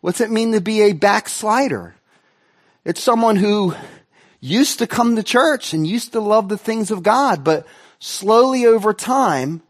What's 0.00 0.20
it 0.20 0.30
mean 0.30 0.52
to 0.52 0.60
be 0.60 0.82
a 0.82 0.92
backslider? 0.92 1.94
It's 2.84 3.02
someone 3.02 3.36
who 3.36 3.74
used 4.44 4.78
to 4.78 4.86
come 4.86 5.16
to 5.16 5.22
church 5.22 5.72
and 5.72 5.86
used 5.86 6.12
to 6.12 6.20
love 6.20 6.50
the 6.50 6.58
things 6.58 6.90
of 6.90 7.02
God, 7.02 7.42
but 7.42 7.66
slowly 7.98 8.66
over 8.66 8.92
time 8.92 9.62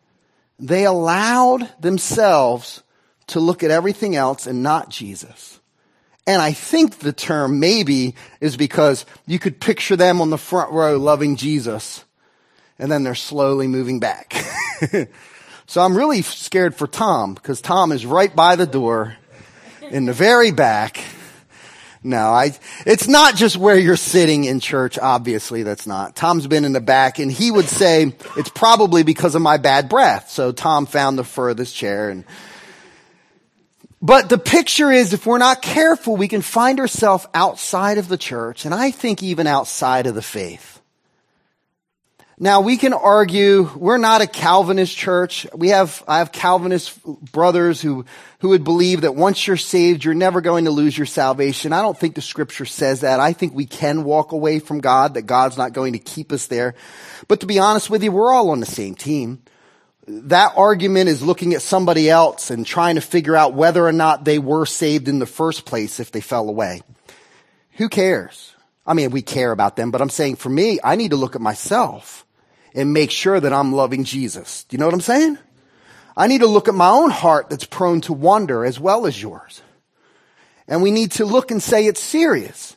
they 0.58 0.84
allowed 0.84 1.68
themselves 1.80 2.82
to 3.28 3.38
look 3.38 3.62
at 3.62 3.70
everything 3.70 4.16
else 4.16 4.48
and 4.48 4.64
not 4.64 4.88
Jesus. 4.88 5.60
And 6.26 6.42
I 6.42 6.52
think 6.52 6.98
the 6.98 7.12
term 7.12 7.60
maybe 7.60 8.16
is 8.40 8.56
because 8.56 9.06
you 9.26 9.38
could 9.38 9.60
picture 9.60 9.94
them 9.94 10.20
on 10.20 10.30
the 10.30 10.38
front 10.38 10.72
row 10.72 10.96
loving 10.96 11.36
Jesus 11.36 12.04
and 12.76 12.90
then 12.90 13.04
they're 13.04 13.14
slowly 13.14 13.68
moving 13.68 14.00
back. 14.00 14.34
so 15.66 15.82
I'm 15.82 15.96
really 15.96 16.22
scared 16.22 16.74
for 16.74 16.88
Tom 16.88 17.34
because 17.34 17.60
Tom 17.60 17.92
is 17.92 18.04
right 18.04 18.34
by 18.34 18.56
the 18.56 18.66
door 18.66 19.16
in 19.82 20.06
the 20.06 20.12
very 20.12 20.50
back 20.50 21.00
no, 22.04 22.18
I, 22.18 22.52
it's 22.84 23.08
not 23.08 23.34
just 23.34 23.56
where 23.56 23.78
you're 23.78 23.96
sitting 23.96 24.44
in 24.44 24.60
church. 24.60 24.98
Obviously, 24.98 25.62
that's 25.62 25.86
not. 25.86 26.14
Tom's 26.14 26.46
been 26.46 26.66
in 26.66 26.74
the 26.74 26.80
back 26.80 27.18
and 27.18 27.32
he 27.32 27.50
would 27.50 27.64
say 27.64 28.14
it's 28.36 28.50
probably 28.50 29.02
because 29.02 29.34
of 29.34 29.40
my 29.40 29.56
bad 29.56 29.88
breath. 29.88 30.28
So 30.28 30.52
Tom 30.52 30.84
found 30.84 31.18
the 31.18 31.24
furthest 31.24 31.74
chair 31.74 32.10
and, 32.10 32.24
but 34.02 34.28
the 34.28 34.36
picture 34.36 34.92
is 34.92 35.14
if 35.14 35.24
we're 35.24 35.38
not 35.38 35.62
careful, 35.62 36.14
we 36.14 36.28
can 36.28 36.42
find 36.42 36.78
ourselves 36.78 37.26
outside 37.32 37.96
of 37.96 38.08
the 38.08 38.18
church 38.18 38.66
and 38.66 38.74
I 38.74 38.90
think 38.90 39.22
even 39.22 39.46
outside 39.46 40.06
of 40.06 40.14
the 40.14 40.20
faith. 40.20 40.73
Now 42.38 42.62
we 42.62 42.76
can 42.76 42.92
argue 42.92 43.70
we're 43.76 43.98
not 43.98 44.20
a 44.20 44.26
Calvinist 44.26 44.96
church. 44.96 45.46
We 45.54 45.68
have, 45.68 46.02
I 46.08 46.18
have 46.18 46.32
Calvinist 46.32 47.00
brothers 47.04 47.80
who, 47.80 48.04
who 48.40 48.48
would 48.48 48.64
believe 48.64 49.02
that 49.02 49.14
once 49.14 49.46
you're 49.46 49.56
saved, 49.56 50.04
you're 50.04 50.14
never 50.14 50.40
going 50.40 50.64
to 50.64 50.72
lose 50.72 50.98
your 50.98 51.06
salvation. 51.06 51.72
I 51.72 51.80
don't 51.80 51.96
think 51.96 52.16
the 52.16 52.20
scripture 52.20 52.64
says 52.64 53.02
that. 53.02 53.20
I 53.20 53.34
think 53.34 53.54
we 53.54 53.66
can 53.66 54.02
walk 54.02 54.32
away 54.32 54.58
from 54.58 54.80
God, 54.80 55.14
that 55.14 55.22
God's 55.22 55.56
not 55.56 55.74
going 55.74 55.92
to 55.92 56.00
keep 56.00 56.32
us 56.32 56.48
there. 56.48 56.74
But 57.28 57.40
to 57.40 57.46
be 57.46 57.60
honest 57.60 57.88
with 57.88 58.02
you, 58.02 58.10
we're 58.10 58.32
all 58.32 58.50
on 58.50 58.58
the 58.58 58.66
same 58.66 58.96
team. 58.96 59.42
That 60.08 60.54
argument 60.56 61.08
is 61.08 61.22
looking 61.22 61.54
at 61.54 61.62
somebody 61.62 62.10
else 62.10 62.50
and 62.50 62.66
trying 62.66 62.96
to 62.96 63.00
figure 63.00 63.36
out 63.36 63.54
whether 63.54 63.86
or 63.86 63.92
not 63.92 64.24
they 64.24 64.40
were 64.40 64.66
saved 64.66 65.06
in 65.06 65.20
the 65.20 65.26
first 65.26 65.64
place 65.64 66.00
if 66.00 66.10
they 66.10 66.20
fell 66.20 66.48
away. 66.48 66.82
Who 67.76 67.88
cares? 67.88 68.53
I 68.86 68.94
mean, 68.94 69.10
we 69.10 69.22
care 69.22 69.52
about 69.52 69.76
them, 69.76 69.90
but 69.90 70.00
I'm 70.00 70.10
saying 70.10 70.36
for 70.36 70.50
me, 70.50 70.78
I 70.84 70.96
need 70.96 71.10
to 71.10 71.16
look 71.16 71.34
at 71.34 71.40
myself 71.40 72.26
and 72.74 72.92
make 72.92 73.10
sure 73.10 73.40
that 73.40 73.52
I'm 73.52 73.72
loving 73.72 74.04
Jesus. 74.04 74.64
Do 74.64 74.74
you 74.74 74.78
know 74.78 74.86
what 74.86 74.94
I'm 74.94 75.00
saying? 75.00 75.38
I 76.16 76.26
need 76.26 76.42
to 76.42 76.46
look 76.46 76.68
at 76.68 76.74
my 76.74 76.90
own 76.90 77.10
heart 77.10 77.50
that's 77.50 77.64
prone 77.64 78.00
to 78.02 78.12
wonder 78.12 78.64
as 78.64 78.78
well 78.78 79.06
as 79.06 79.20
yours. 79.20 79.62
And 80.68 80.82
we 80.82 80.90
need 80.90 81.12
to 81.12 81.24
look 81.24 81.50
and 81.50 81.62
say 81.62 81.86
it's 81.86 82.00
serious. 82.00 82.76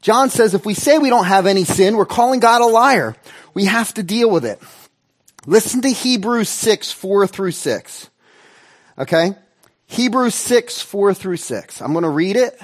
John 0.00 0.30
says 0.30 0.54
if 0.54 0.64
we 0.64 0.74
say 0.74 0.98
we 0.98 1.10
don't 1.10 1.26
have 1.26 1.46
any 1.46 1.64
sin, 1.64 1.96
we're 1.96 2.06
calling 2.06 2.40
God 2.40 2.62
a 2.62 2.66
liar. 2.66 3.16
We 3.54 3.64
have 3.64 3.92
to 3.94 4.02
deal 4.02 4.30
with 4.30 4.44
it. 4.44 4.60
Listen 5.46 5.80
to 5.82 5.88
Hebrews 5.88 6.48
6, 6.48 6.92
4 6.92 7.26
through 7.26 7.52
6. 7.52 8.10
Okay? 8.98 9.34
Hebrews 9.86 10.34
6, 10.34 10.82
4 10.82 11.14
through 11.14 11.36
6. 11.36 11.80
I'm 11.80 11.92
going 11.92 12.02
to 12.02 12.10
read 12.10 12.36
it. 12.36 12.58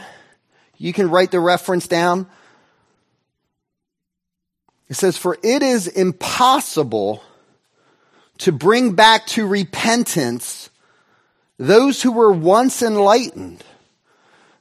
You 0.76 0.92
can 0.92 1.11
write 1.11 1.30
the 1.30 1.40
reference 1.40 1.88
down. 1.88 2.26
It 4.88 4.94
says, 4.94 5.16
for 5.16 5.38
it 5.42 5.62
is 5.62 5.87
impossible 5.87 7.23
to 8.38 8.53
bring 8.53 8.92
back 8.92 9.27
to 9.27 9.47
repentance 9.47 10.70
those 11.59 12.03
who 12.03 12.12
were 12.12 12.33
once 12.33 12.83
enlightened, 12.83 13.62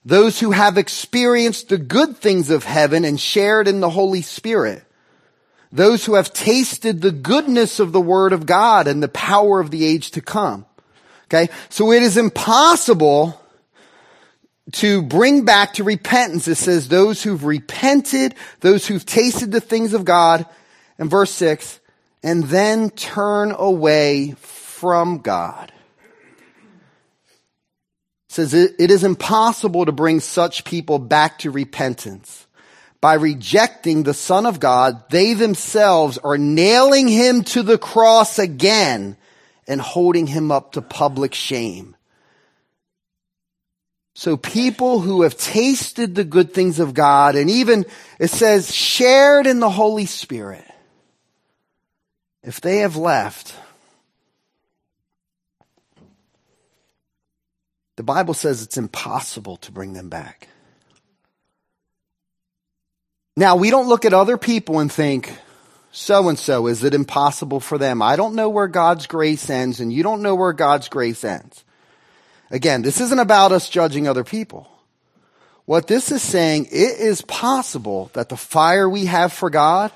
those 0.06 0.40
who 0.40 0.52
have 0.52 0.78
experienced 0.78 1.70
the 1.70 1.78
good 1.78 2.18
things 2.18 2.50
of 2.50 2.64
heaven 2.64 3.04
and 3.04 3.20
shared 3.20 3.68
in 3.68 3.80
the 3.80 3.90
Holy 3.90 4.22
Spirit, 4.22 4.84
those 5.72 6.06
who 6.06 6.14
have 6.14 6.32
tasted 6.34 7.02
the 7.02 7.12
goodness 7.12 7.80
of 7.80 7.92
the 7.92 8.02
Word 8.02 8.32
of 8.32 8.46
God 8.46 8.88
and 8.88 9.02
the 9.02 9.08
power 9.08 9.60
of 9.60 9.72
the 9.72 9.86
age 9.86 10.12
to 10.12 10.22
come. 10.22 10.66
Okay. 11.26 11.52
So 11.70 11.92
it 11.92 12.04
is 12.04 12.16
impossible 12.16 13.42
to 14.72 15.02
bring 15.02 15.46
back 15.46 15.74
to 15.74 15.84
repentance. 15.84 16.48
It 16.48 16.56
says 16.56 16.88
those 16.88 17.22
who've 17.22 17.44
repented, 17.44 18.36
those 18.62 18.88
who've 18.88 19.06
tasted 19.06 19.52
the 19.52 19.62
things 19.62 19.94
of 19.94 20.06
God, 20.06 20.46
and 20.98 21.10
verse 21.10 21.32
six, 21.32 21.80
and 22.24 22.46
then 22.46 22.90
turn 22.90 23.52
away 23.52 24.36
from 24.38 25.18
God. 25.20 25.72
It 28.30 28.34
says 28.34 28.54
it 28.54 28.80
is 28.80 29.04
impossible 29.04 29.86
to 29.86 29.92
bring 29.92 30.20
such 30.20 30.64
people 30.64 30.98
back 30.98 31.40
to 31.40 31.52
repentance. 31.52 32.48
By 33.02 33.16
rejecting 33.16 34.04
the 34.04 34.14
Son 34.14 34.46
of 34.46 34.62
God, 34.62 35.10
they 35.10 35.34
themselves 35.34 36.18
are 36.20 36.38
nailing 36.38 37.10
him 37.10 37.44
to 37.46 37.62
the 37.62 37.78
cross 37.78 38.40
again 38.40 39.18
and 39.68 39.82
holding 39.82 40.26
him 40.26 40.52
up 40.52 40.72
to 40.72 40.82
public 40.82 41.34
shame. 41.34 41.98
So 44.14 44.38
people 44.38 45.00
who 45.00 45.24
have 45.24 45.38
tasted 45.38 46.14
the 46.14 46.24
good 46.24 46.54
things 46.54 46.80
of 46.80 46.94
God 46.94 47.36
and 47.36 47.50
even, 47.50 47.86
it 48.20 48.30
says, 48.30 48.74
shared 48.74 49.48
in 49.48 49.60
the 49.60 49.70
Holy 49.70 50.06
Spirit, 50.06 50.66
if 52.44 52.62
they 52.62 52.80
have 52.80 52.96
left, 52.96 53.56
the 57.96 58.04
Bible 58.04 58.34
says 58.34 58.62
it's 58.62 58.78
impossible 58.78 59.58
to 59.58 59.72
bring 59.72 59.94
them 59.94 60.10
back. 60.10 60.48
Now, 63.36 63.56
we 63.56 63.72
don't 63.72 63.88
look 63.88 64.06
at 64.06 64.14
other 64.14 64.38
people 64.38 64.80
and 64.80 64.92
think, 64.92 65.36
so 65.92 66.30
and 66.30 66.38
so, 66.38 66.68
is 66.68 66.84
it 66.84 66.94
impossible 66.94 67.60
for 67.60 67.80
them? 67.80 68.02
I 68.02 68.16
don't 68.16 68.36
know 68.36 68.50
where 68.50 68.68
God's 68.68 69.08
grace 69.08 69.50
ends, 69.50 69.80
and 69.80 69.92
you 69.92 70.04
don't 70.04 70.22
know 70.22 70.36
where 70.36 70.54
God's 70.54 70.88
grace 70.88 71.24
ends. 71.24 71.64
Again, 72.54 72.84
this 72.84 73.02
isn't 73.02 73.20
about 73.20 73.52
us 73.52 73.68
judging 73.68 74.08
other 74.08 74.24
people. 74.24 74.70
What 75.66 75.88
this 75.88 76.12
is 76.12 76.22
saying, 76.22 76.66
it 76.66 77.00
is 77.00 77.24
possible 77.24 78.12
that 78.14 78.30
the 78.30 78.38
fire 78.38 78.88
we 78.88 79.06
have 79.08 79.34
for 79.34 79.50
God 79.50 79.92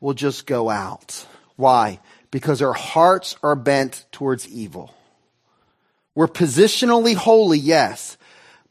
will 0.00 0.14
just 0.14 0.46
go 0.46 0.70
out. 0.70 1.26
Why? 1.56 2.00
Because 2.30 2.62
our 2.62 2.72
hearts 2.72 3.36
are 3.42 3.54
bent 3.54 4.06
towards 4.10 4.48
evil. 4.48 4.94
We're 6.14 6.28
positionally 6.28 7.14
holy, 7.14 7.58
yes, 7.58 8.16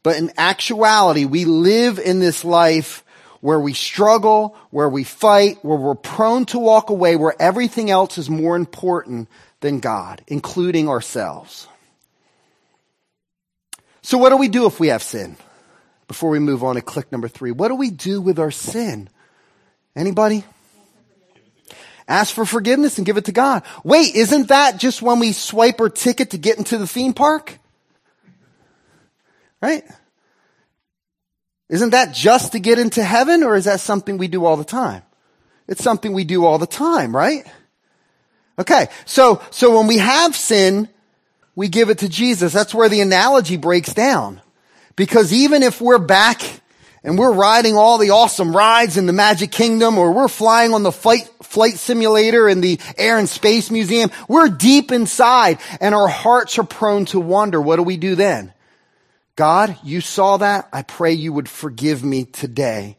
but 0.02 0.16
in 0.16 0.32
actuality, 0.36 1.24
we 1.24 1.44
live 1.44 2.00
in 2.00 2.18
this 2.18 2.44
life 2.44 3.04
where 3.40 3.60
we 3.60 3.72
struggle, 3.72 4.56
where 4.70 4.88
we 4.88 5.04
fight, 5.04 5.64
where 5.64 5.78
we're 5.78 5.94
prone 5.94 6.44
to 6.46 6.58
walk 6.58 6.90
away, 6.90 7.14
where 7.14 7.40
everything 7.40 7.88
else 7.88 8.18
is 8.18 8.28
more 8.28 8.56
important 8.56 9.28
than 9.60 9.78
God, 9.78 10.22
including 10.26 10.88
ourselves. 10.88 11.68
So 14.02 14.18
what 14.18 14.30
do 14.30 14.36
we 14.36 14.48
do 14.48 14.66
if 14.66 14.80
we 14.80 14.88
have 14.88 15.02
sin? 15.02 15.36
Before 16.08 16.30
we 16.30 16.38
move 16.38 16.62
on 16.62 16.74
to 16.74 16.82
click 16.82 17.10
number 17.10 17.28
three, 17.28 17.52
what 17.52 17.68
do 17.68 17.74
we 17.74 17.90
do 17.90 18.20
with 18.20 18.38
our 18.38 18.50
sin? 18.50 19.08
Anybody? 19.96 20.44
Ask 22.08 22.34
for 22.34 22.44
forgiveness 22.44 22.98
and 22.98 23.06
give 23.06 23.16
it 23.16 23.26
to 23.26 23.32
God. 23.32 23.62
Wait, 23.84 24.14
isn't 24.14 24.48
that 24.48 24.76
just 24.76 25.00
when 25.00 25.20
we 25.20 25.32
swipe 25.32 25.80
our 25.80 25.88
ticket 25.88 26.30
to 26.30 26.38
get 26.38 26.58
into 26.58 26.76
the 26.76 26.86
theme 26.86 27.14
park? 27.14 27.58
Right? 29.60 29.84
Isn't 31.68 31.90
that 31.90 32.12
just 32.12 32.52
to 32.52 32.58
get 32.58 32.78
into 32.78 33.02
heaven 33.02 33.42
or 33.42 33.56
is 33.56 33.64
that 33.64 33.80
something 33.80 34.18
we 34.18 34.28
do 34.28 34.44
all 34.44 34.56
the 34.56 34.64
time? 34.64 35.02
It's 35.68 35.82
something 35.82 36.12
we 36.12 36.24
do 36.24 36.44
all 36.44 36.58
the 36.58 36.66
time, 36.66 37.16
right? 37.16 37.46
Okay. 38.58 38.88
So, 39.06 39.40
so 39.50 39.78
when 39.78 39.86
we 39.86 39.98
have 39.98 40.36
sin, 40.36 40.88
we 41.54 41.68
give 41.68 41.90
it 41.90 41.98
to 41.98 42.08
Jesus. 42.08 42.52
That's 42.52 42.74
where 42.74 42.88
the 42.88 43.00
analogy 43.00 43.56
breaks 43.56 43.92
down. 43.92 44.40
Because 44.96 45.32
even 45.32 45.62
if 45.62 45.80
we're 45.80 45.98
back 45.98 46.42
and 47.04 47.18
we're 47.18 47.32
riding 47.32 47.76
all 47.76 47.98
the 47.98 48.10
awesome 48.10 48.54
rides 48.54 48.96
in 48.96 49.06
the 49.06 49.12
Magic 49.12 49.50
Kingdom 49.50 49.98
or 49.98 50.12
we're 50.12 50.28
flying 50.28 50.74
on 50.74 50.82
the 50.82 50.92
flight, 50.92 51.28
flight 51.42 51.74
simulator 51.74 52.48
in 52.48 52.60
the 52.60 52.78
Air 52.96 53.18
and 53.18 53.28
Space 53.28 53.70
Museum, 53.70 54.10
we're 54.28 54.48
deep 54.48 54.92
inside 54.92 55.58
and 55.80 55.94
our 55.94 56.08
hearts 56.08 56.58
are 56.58 56.64
prone 56.64 57.04
to 57.06 57.20
wonder. 57.20 57.60
What 57.60 57.76
do 57.76 57.82
we 57.82 57.96
do 57.96 58.14
then? 58.14 58.52
God, 59.34 59.76
you 59.82 60.00
saw 60.00 60.36
that. 60.38 60.68
I 60.72 60.82
pray 60.82 61.12
you 61.12 61.32
would 61.32 61.48
forgive 61.48 62.04
me 62.04 62.24
today. 62.24 62.98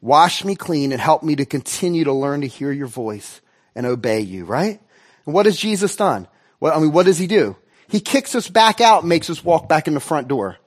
Wash 0.00 0.44
me 0.44 0.56
clean 0.56 0.92
and 0.92 1.00
help 1.00 1.22
me 1.22 1.36
to 1.36 1.44
continue 1.44 2.04
to 2.04 2.12
learn 2.12 2.42
to 2.42 2.46
hear 2.46 2.72
your 2.72 2.86
voice 2.86 3.40
and 3.74 3.86
obey 3.86 4.20
you, 4.20 4.44
right? 4.44 4.80
And 5.26 5.34
what 5.34 5.46
has 5.46 5.56
Jesus 5.56 5.96
done? 5.96 6.28
What, 6.58 6.74
I 6.74 6.78
mean, 6.78 6.92
what 6.92 7.06
does 7.06 7.18
he 7.18 7.26
do? 7.26 7.56
He 7.88 8.00
kicks 8.00 8.34
us 8.34 8.48
back 8.48 8.80
out 8.80 9.04
makes 9.04 9.30
us 9.30 9.44
walk 9.44 9.68
back 9.68 9.86
in 9.86 9.94
the 9.94 10.00
front 10.00 10.28
door. 10.28 10.58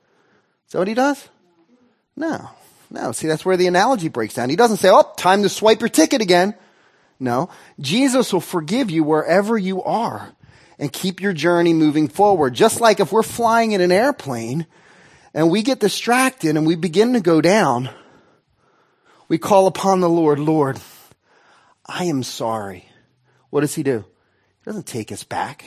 Is 0.67 0.73
that 0.73 0.79
what 0.79 0.87
he 0.87 0.93
does? 0.93 1.27
No. 2.15 2.49
No. 2.89 3.11
See, 3.11 3.27
that's 3.27 3.45
where 3.45 3.57
the 3.57 3.67
analogy 3.67 4.07
breaks 4.07 4.35
down. 4.35 4.49
He 4.49 4.55
doesn't 4.55 4.77
say, 4.77 4.89
oh, 4.89 5.11
time 5.17 5.43
to 5.43 5.49
swipe 5.49 5.81
your 5.81 5.89
ticket 5.89 6.21
again. 6.21 6.55
No. 7.19 7.49
Jesus 7.79 8.31
will 8.31 8.41
forgive 8.41 8.89
you 8.89 9.03
wherever 9.03 9.57
you 9.57 9.83
are 9.83 10.31
and 10.77 10.91
keep 10.93 11.21
your 11.21 11.33
journey 11.33 11.73
moving 11.73 12.07
forward. 12.07 12.53
Just 12.53 12.79
like 12.79 12.99
if 12.99 13.11
we're 13.11 13.23
flying 13.23 13.73
in 13.73 13.81
an 13.81 13.91
airplane, 13.91 14.65
and 15.33 15.49
we 15.49 15.61
get 15.61 15.79
distracted 15.79 16.57
and 16.57 16.65
we 16.65 16.75
begin 16.75 17.13
to 17.13 17.19
go 17.19 17.41
down, 17.41 17.89
we 19.27 19.37
call 19.37 19.67
upon 19.67 19.99
the 19.99 20.09
Lord, 20.09 20.39
Lord, 20.39 20.79
I 21.85 22.05
am 22.05 22.23
sorry. 22.23 22.89
What 23.49 23.61
does 23.61 23.75
he 23.75 23.83
do? 23.83 24.05
He 24.59 24.65
doesn't 24.65 24.87
take 24.87 25.11
us 25.11 25.23
back. 25.23 25.65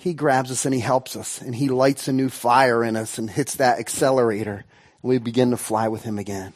He 0.00 0.14
grabs 0.14 0.50
us 0.50 0.64
and 0.64 0.74
he 0.74 0.80
helps 0.80 1.14
us 1.14 1.42
and 1.42 1.54
he 1.54 1.68
lights 1.68 2.08
a 2.08 2.12
new 2.14 2.30
fire 2.30 2.82
in 2.82 2.96
us 2.96 3.18
and 3.18 3.28
hits 3.28 3.56
that 3.56 3.78
accelerator 3.78 4.64
and 5.02 5.10
we 5.10 5.18
begin 5.18 5.50
to 5.50 5.58
fly 5.58 5.88
with 5.88 6.04
him 6.04 6.18
again. 6.18 6.54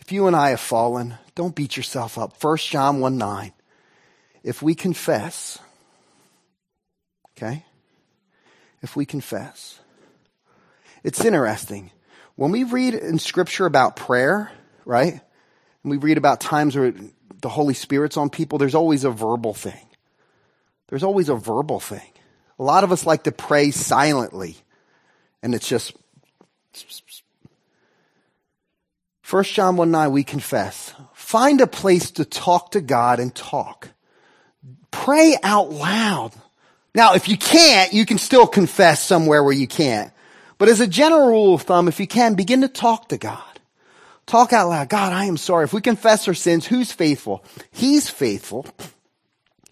If 0.00 0.10
you 0.10 0.26
and 0.26 0.34
I 0.34 0.50
have 0.50 0.58
fallen, 0.58 1.14
don't 1.36 1.54
beat 1.54 1.76
yourself 1.76 2.18
up. 2.18 2.42
1 2.42 2.56
John 2.56 2.98
1 2.98 3.16
9. 3.16 3.52
If 4.42 4.60
we 4.60 4.74
confess, 4.74 5.60
okay? 7.38 7.64
If 8.82 8.96
we 8.96 9.06
confess, 9.06 9.78
it's 11.04 11.24
interesting. 11.24 11.92
When 12.34 12.50
we 12.50 12.64
read 12.64 12.94
in 12.94 13.20
scripture 13.20 13.66
about 13.66 13.94
prayer, 13.94 14.50
right? 14.84 15.12
And 15.84 15.90
we 15.92 15.96
read 15.96 16.18
about 16.18 16.40
times 16.40 16.74
where 16.74 16.92
the 17.40 17.48
Holy 17.48 17.74
Spirit's 17.74 18.16
on 18.16 18.30
people, 18.30 18.58
there's 18.58 18.74
always 18.74 19.04
a 19.04 19.10
verbal 19.12 19.54
thing. 19.54 19.86
There's 20.88 21.04
always 21.04 21.28
a 21.28 21.36
verbal 21.36 21.78
thing. 21.78 22.11
A 22.62 22.70
lot 22.72 22.84
of 22.84 22.92
us 22.92 23.04
like 23.04 23.24
to 23.24 23.32
pray 23.32 23.72
silently, 23.72 24.56
and 25.42 25.52
it's 25.52 25.66
just. 25.66 25.96
1 29.28 29.44
John 29.44 29.74
1 29.74 29.90
9, 29.90 30.12
we 30.12 30.22
confess. 30.22 30.94
Find 31.12 31.60
a 31.60 31.66
place 31.66 32.12
to 32.12 32.24
talk 32.24 32.70
to 32.70 32.80
God 32.80 33.18
and 33.18 33.34
talk. 33.34 33.88
Pray 34.92 35.34
out 35.42 35.72
loud. 35.72 36.34
Now, 36.94 37.14
if 37.14 37.28
you 37.28 37.36
can't, 37.36 37.92
you 37.92 38.06
can 38.06 38.18
still 38.18 38.46
confess 38.46 39.02
somewhere 39.02 39.42
where 39.42 39.52
you 39.52 39.66
can't. 39.66 40.12
But 40.56 40.68
as 40.68 40.78
a 40.78 40.86
general 40.86 41.26
rule 41.26 41.54
of 41.54 41.62
thumb, 41.62 41.88
if 41.88 41.98
you 41.98 42.06
can, 42.06 42.36
begin 42.36 42.60
to 42.60 42.68
talk 42.68 43.08
to 43.08 43.18
God. 43.18 43.58
Talk 44.24 44.52
out 44.52 44.68
loud. 44.68 44.88
God, 44.88 45.12
I 45.12 45.24
am 45.24 45.36
sorry. 45.36 45.64
If 45.64 45.72
we 45.72 45.80
confess 45.80 46.28
our 46.28 46.34
sins, 46.34 46.64
who's 46.64 46.92
faithful? 46.92 47.44
He's 47.72 48.08
faithful. 48.08 48.66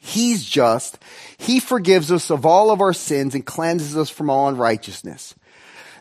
He's 0.01 0.45
just. 0.45 0.99
He 1.39 1.61
forgives 1.61 2.11
us 2.11 2.31
of 2.31 2.45
all 2.45 2.73
of 2.73 2.81
our 2.81 2.93
sins 2.93 3.35
and 3.35 3.47
cleanses 3.47 3.97
us 3.97 4.11
from 4.11 4.31
all 4.31 4.49
unrighteousness. 4.49 5.35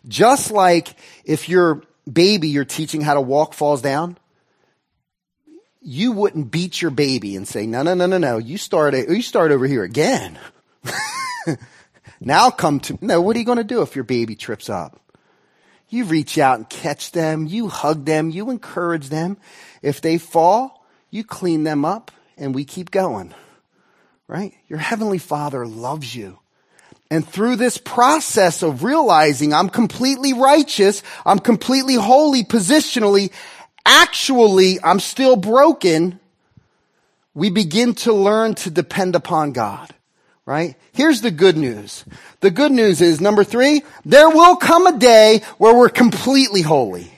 Just 0.07 0.49
like 0.49 0.95
if 1.25 1.47
your 1.47 1.83
baby 2.11 2.47
you're 2.47 2.65
teaching 2.65 3.01
how 3.01 3.13
to 3.13 3.21
walk 3.21 3.53
falls 3.53 3.81
down, 3.81 4.17
you 5.81 6.11
wouldn't 6.13 6.49
beat 6.49 6.81
your 6.81 6.91
baby 6.91 7.35
and 7.35 7.47
say, 7.47 7.67
no, 7.67 7.83
no, 7.83 7.93
no, 7.93 8.07
no, 8.07 8.17
no, 8.17 8.37
you 8.37 8.57
start, 8.57 8.95
you 8.95 9.21
start 9.21 9.51
over 9.51 9.67
here 9.67 9.83
again. 9.83 10.39
Now 12.19 12.49
come 12.49 12.79
to, 12.81 12.97
no, 13.01 13.21
what 13.21 13.35
are 13.35 13.39
you 13.39 13.45
going 13.45 13.59
to 13.59 13.63
do 13.63 13.81
if 13.81 13.95
your 13.95 14.03
baby 14.03 14.35
trips 14.35 14.69
up? 14.69 14.99
You 15.87 16.03
reach 16.03 16.37
out 16.37 16.57
and 16.57 16.69
catch 16.69 17.11
them. 17.11 17.47
You 17.47 17.67
hug 17.67 18.05
them. 18.05 18.29
You 18.29 18.51
encourage 18.51 19.09
them. 19.09 19.37
If 19.81 20.01
they 20.01 20.17
fall, 20.17 20.85
you 21.09 21.23
clean 21.23 21.63
them 21.63 21.85
up 21.85 22.11
and 22.37 22.53
we 22.53 22.65
keep 22.65 22.91
going. 22.91 23.33
Right? 24.29 24.53
Your 24.69 24.79
heavenly 24.79 25.17
father 25.17 25.65
loves 25.65 26.15
you. 26.15 26.39
And 27.11 27.27
through 27.27 27.55
this 27.57 27.77
process 27.77 28.61
of 28.61 28.83
realizing 28.83 29.53
I'm 29.53 29.69
completely 29.69 30.33
righteous, 30.33 31.03
I'm 31.25 31.39
completely 31.39 31.95
holy 31.95 32.43
positionally, 32.43 33.31
actually 33.85 34.79
I'm 34.81 34.99
still 34.99 35.35
broken, 35.35 36.19
we 37.33 37.49
begin 37.49 37.95
to 37.95 38.13
learn 38.13 38.53
to 38.55 38.69
depend 38.69 39.15
upon 39.15 39.51
God 39.51 39.93
right? 40.49 40.73
Here's 40.93 41.21
the 41.21 41.29
good 41.29 41.57
news. 41.57 42.03
The 42.39 42.49
good 42.49 42.71
news 42.71 43.01
is 43.01 43.21
number 43.21 43.43
three, 43.43 43.83
there 44.03 44.31
will 44.31 44.55
come 44.55 44.87
a 44.87 44.97
day 44.97 45.41
where 45.59 45.75
we're 45.75 45.89
completely 45.89 46.63
holy. 46.63 47.11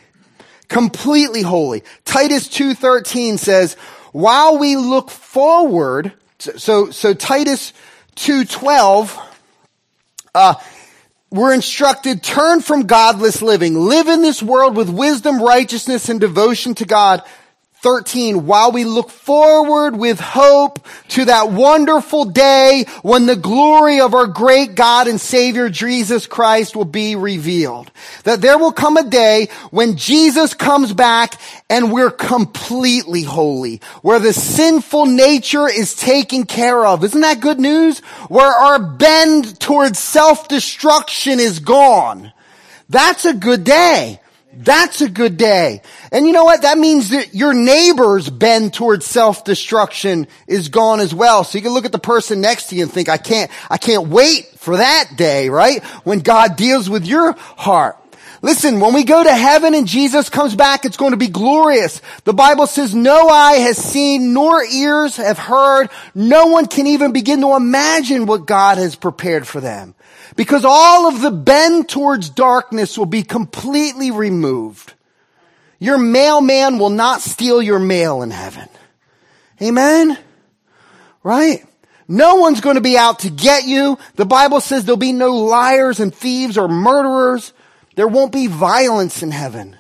Completely 0.68 1.42
holy. 1.42 1.82
Titus 2.04 2.50
2.13 2.50 3.40
says, 3.40 3.76
while 4.12 4.58
we 4.58 4.76
look 4.76 5.10
forward, 5.10 6.12
so, 6.42 6.92
so 6.92 7.14
Titus 7.14 7.74
2.12, 8.16 9.20
uh, 10.34 10.56
we're 11.30 11.54
instructed, 11.54 12.24
turn 12.24 12.62
from 12.62 12.88
godless 12.88 13.42
living. 13.42 13.80
Live 13.80 14.08
in 14.08 14.22
this 14.22 14.42
world 14.42 14.76
with 14.76 14.90
wisdom, 14.90 15.42
righteousness, 15.42 16.10
and 16.10 16.20
devotion 16.20 16.76
to 16.76 16.86
God 16.86 17.24
13, 17.82 18.46
while 18.46 18.72
we 18.72 18.86
look 18.86 19.10
forward 19.10 19.96
with 19.96 20.20
hope 20.20 20.86
to 21.10 21.26
that 21.26 21.52
wonderful 21.52 22.26
day 22.26 22.86
when 23.02 23.26
the 23.26 23.36
glory 23.36 24.00
of 24.00 24.14
our 24.14 24.28
great 24.28 24.76
God 24.76 25.08
and 25.08 25.20
Savior 25.20 25.68
Jesus 25.70 26.28
Christ 26.28 26.76
will 26.76 26.86
be 26.86 27.16
revealed. 27.16 27.92
That 28.24 28.42
there 28.42 28.58
will 28.58 28.72
come 28.72 28.98
a 28.98 29.04
day 29.04 29.50
when 29.72 29.98
Jesus 29.98 30.54
comes 30.54 30.94
back 30.94 31.42
and 31.70 31.92
we're 31.92 32.12
completely 32.12 33.24
holy, 33.24 33.82
where 34.02 34.20
the 34.20 34.34
sinful 34.34 35.08
nature 35.08 35.68
is 35.68 35.96
taken 35.96 36.46
care 36.46 36.86
of. 36.86 37.04
Isn't 37.04 37.22
that 37.22 37.40
good 37.40 37.60
news? 37.60 38.00
Where 38.30 38.52
our 38.52 38.78
bend 38.80 39.60
towards 39.60 39.98
self-destruction 39.98 41.40
is 41.40 41.60
gone. 41.60 42.32
That's 42.90 43.26
a 43.26 43.34
good 43.34 43.64
day. 43.64 44.20
That's 44.54 45.02
a 45.02 45.10
good 45.10 45.38
day. 45.38 45.82
And 46.12 46.28
you 46.28 46.34
know 46.34 46.44
what? 46.44 46.64
That 46.64 46.78
means 46.78 47.10
that 47.10 47.34
your 47.34 47.54
neighbor's 47.54 48.30
bend 48.30 48.74
towards 48.74 49.06
self-destruction 49.06 50.28
is 50.46 50.70
gone 50.70 51.00
as 51.00 51.16
well. 51.16 51.44
So 51.44 51.58
you 51.58 51.64
can 51.64 51.74
look 51.74 51.86
at 51.86 51.92
the 51.92 52.00
person 52.00 52.42
next 52.42 52.68
to 52.68 52.76
you 52.76 52.84
and 52.84 52.92
think, 52.92 53.08
I 53.08 53.18
can't, 53.18 53.50
I 53.70 53.78
can't 53.78 54.10
wait 54.10 54.48
for 54.58 54.78
that 54.78 55.12
day, 55.16 55.50
right? 55.50 55.84
When 56.04 56.20
God 56.20 56.58
deals 56.58 56.90
with 56.90 57.06
your 57.06 57.34
heart. 57.34 57.98
Listen, 58.44 58.80
when 58.80 58.96
we 58.96 59.04
go 59.04 59.24
to 59.24 59.34
heaven 59.34 59.76
and 59.76 59.88
Jesus 59.88 60.30
comes 60.30 60.56
back, 60.56 60.84
it's 60.84 60.98
going 60.98 61.12
to 61.12 61.18
be 61.18 61.28
glorious. 61.28 62.02
The 62.24 62.34
Bible 62.34 62.66
says 62.66 62.96
no 62.96 63.30
eye 63.30 63.58
has 63.58 63.78
seen, 63.78 64.34
nor 64.34 64.64
ears 64.64 65.18
have 65.18 65.38
heard. 65.38 65.90
No 66.16 66.48
one 66.48 66.66
can 66.66 66.88
even 66.88 67.14
begin 67.14 67.42
to 67.42 67.56
imagine 67.56 68.26
what 68.26 68.48
God 68.48 68.80
has 68.80 68.96
prepared 68.96 69.48
for 69.48 69.62
them. 69.62 69.94
Because 70.36 70.64
all 70.66 71.08
of 71.08 71.22
the 71.22 71.32
bend 71.32 71.90
towards 71.90 72.30
darkness 72.30 72.98
will 72.98 73.06
be 73.06 73.24
completely 73.24 74.12
removed. 74.12 74.94
Your 75.80 75.98
mailman 75.98 76.78
will 76.78 76.90
not 76.90 77.22
steal 77.22 77.62
your 77.62 77.80
mail 77.80 78.22
in 78.22 78.32
heaven. 78.32 78.70
Amen? 79.62 80.18
Right? 81.24 81.66
No 82.08 82.36
one's 82.36 82.62
going 82.62 82.76
to 82.76 82.82
be 82.82 82.98
out 82.98 83.20
to 83.20 83.30
get 83.30 83.66
you. 83.66 83.98
The 84.16 84.26
Bible 84.26 84.62
says 84.62 84.86
there'll 84.86 84.98
be 84.98 85.14
no 85.14 85.36
liars 85.36 86.00
and 86.00 86.14
thieves 86.14 86.58
or 86.58 86.68
murderers. 86.68 87.54
There 87.96 88.08
won't 88.08 88.32
be 88.32 88.48
violence 88.48 89.24
in 89.24 89.32
heaven. 89.32 89.78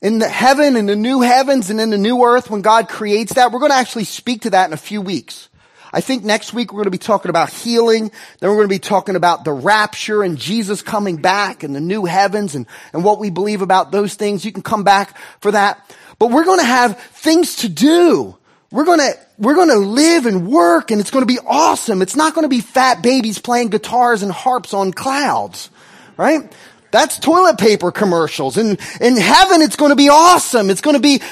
In 0.00 0.18
the 0.18 0.28
heaven, 0.28 0.76
in 0.76 0.86
the 0.86 0.94
new 0.96 1.20
heavens 1.20 1.70
and 1.70 1.80
in 1.80 1.90
the 1.90 1.98
new 1.98 2.22
earth, 2.22 2.50
when 2.50 2.62
God 2.62 2.88
creates 2.88 3.34
that, 3.34 3.50
we're 3.50 3.58
going 3.58 3.72
to 3.72 3.76
actually 3.76 4.04
speak 4.04 4.42
to 4.42 4.50
that 4.50 4.68
in 4.68 4.72
a 4.72 4.76
few 4.76 5.00
weeks. 5.00 5.48
I 5.92 6.00
think 6.00 6.24
next 6.24 6.52
week 6.52 6.72
we're 6.72 6.78
going 6.78 6.84
to 6.84 6.90
be 6.90 6.98
talking 6.98 7.30
about 7.30 7.50
healing. 7.50 8.10
Then 8.40 8.50
we're 8.50 8.56
going 8.56 8.68
to 8.68 8.74
be 8.74 8.78
talking 8.78 9.16
about 9.16 9.44
the 9.44 9.52
rapture 9.52 10.22
and 10.22 10.38
Jesus 10.38 10.82
coming 10.82 11.16
back 11.16 11.62
and 11.62 11.74
the 11.74 11.80
new 11.80 12.04
heavens 12.04 12.54
and, 12.54 12.66
and 12.92 13.04
what 13.04 13.18
we 13.18 13.30
believe 13.30 13.62
about 13.62 13.90
those 13.90 14.14
things. 14.14 14.44
You 14.44 14.52
can 14.52 14.62
come 14.62 14.84
back 14.84 15.16
for 15.40 15.52
that. 15.52 15.94
But 16.18 16.30
we're 16.30 16.44
going 16.44 16.60
to 16.60 16.66
have 16.66 16.98
things 16.98 17.56
to 17.56 17.68
do. 17.68 18.36
We're 18.70 18.84
going 18.84 18.98
to, 18.98 19.14
we're 19.38 19.54
going 19.54 19.70
to 19.70 19.78
live 19.78 20.26
and 20.26 20.46
work 20.46 20.90
and 20.90 21.00
it's 21.00 21.10
going 21.10 21.22
to 21.22 21.32
be 21.32 21.38
awesome. 21.46 22.02
It's 22.02 22.16
not 22.16 22.34
going 22.34 22.44
to 22.44 22.48
be 22.48 22.60
fat 22.60 23.02
babies 23.02 23.38
playing 23.38 23.68
guitars 23.68 24.22
and 24.22 24.30
harps 24.30 24.74
on 24.74 24.92
clouds, 24.92 25.70
right? 26.18 26.52
That's 26.90 27.18
toilet 27.18 27.58
paper 27.58 27.92
commercials. 27.92 28.56
And 28.56 28.78
in 29.00 29.16
heaven, 29.16 29.62
it's 29.62 29.76
going 29.76 29.90
to 29.90 29.96
be 29.96 30.08
awesome. 30.08 30.70
It's 30.70 30.80
going 30.80 30.96
to 30.96 31.02
be 31.02 31.22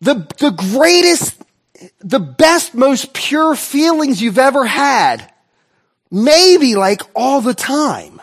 the, 0.00 0.14
the 0.38 0.50
greatest, 0.50 1.42
the 2.00 2.20
best, 2.20 2.74
most 2.74 3.12
pure 3.12 3.54
feelings 3.54 4.20
you've 4.20 4.38
ever 4.38 4.66
had. 4.66 5.32
Maybe 6.10 6.74
like 6.74 7.02
all 7.14 7.40
the 7.40 7.54
time. 7.54 8.20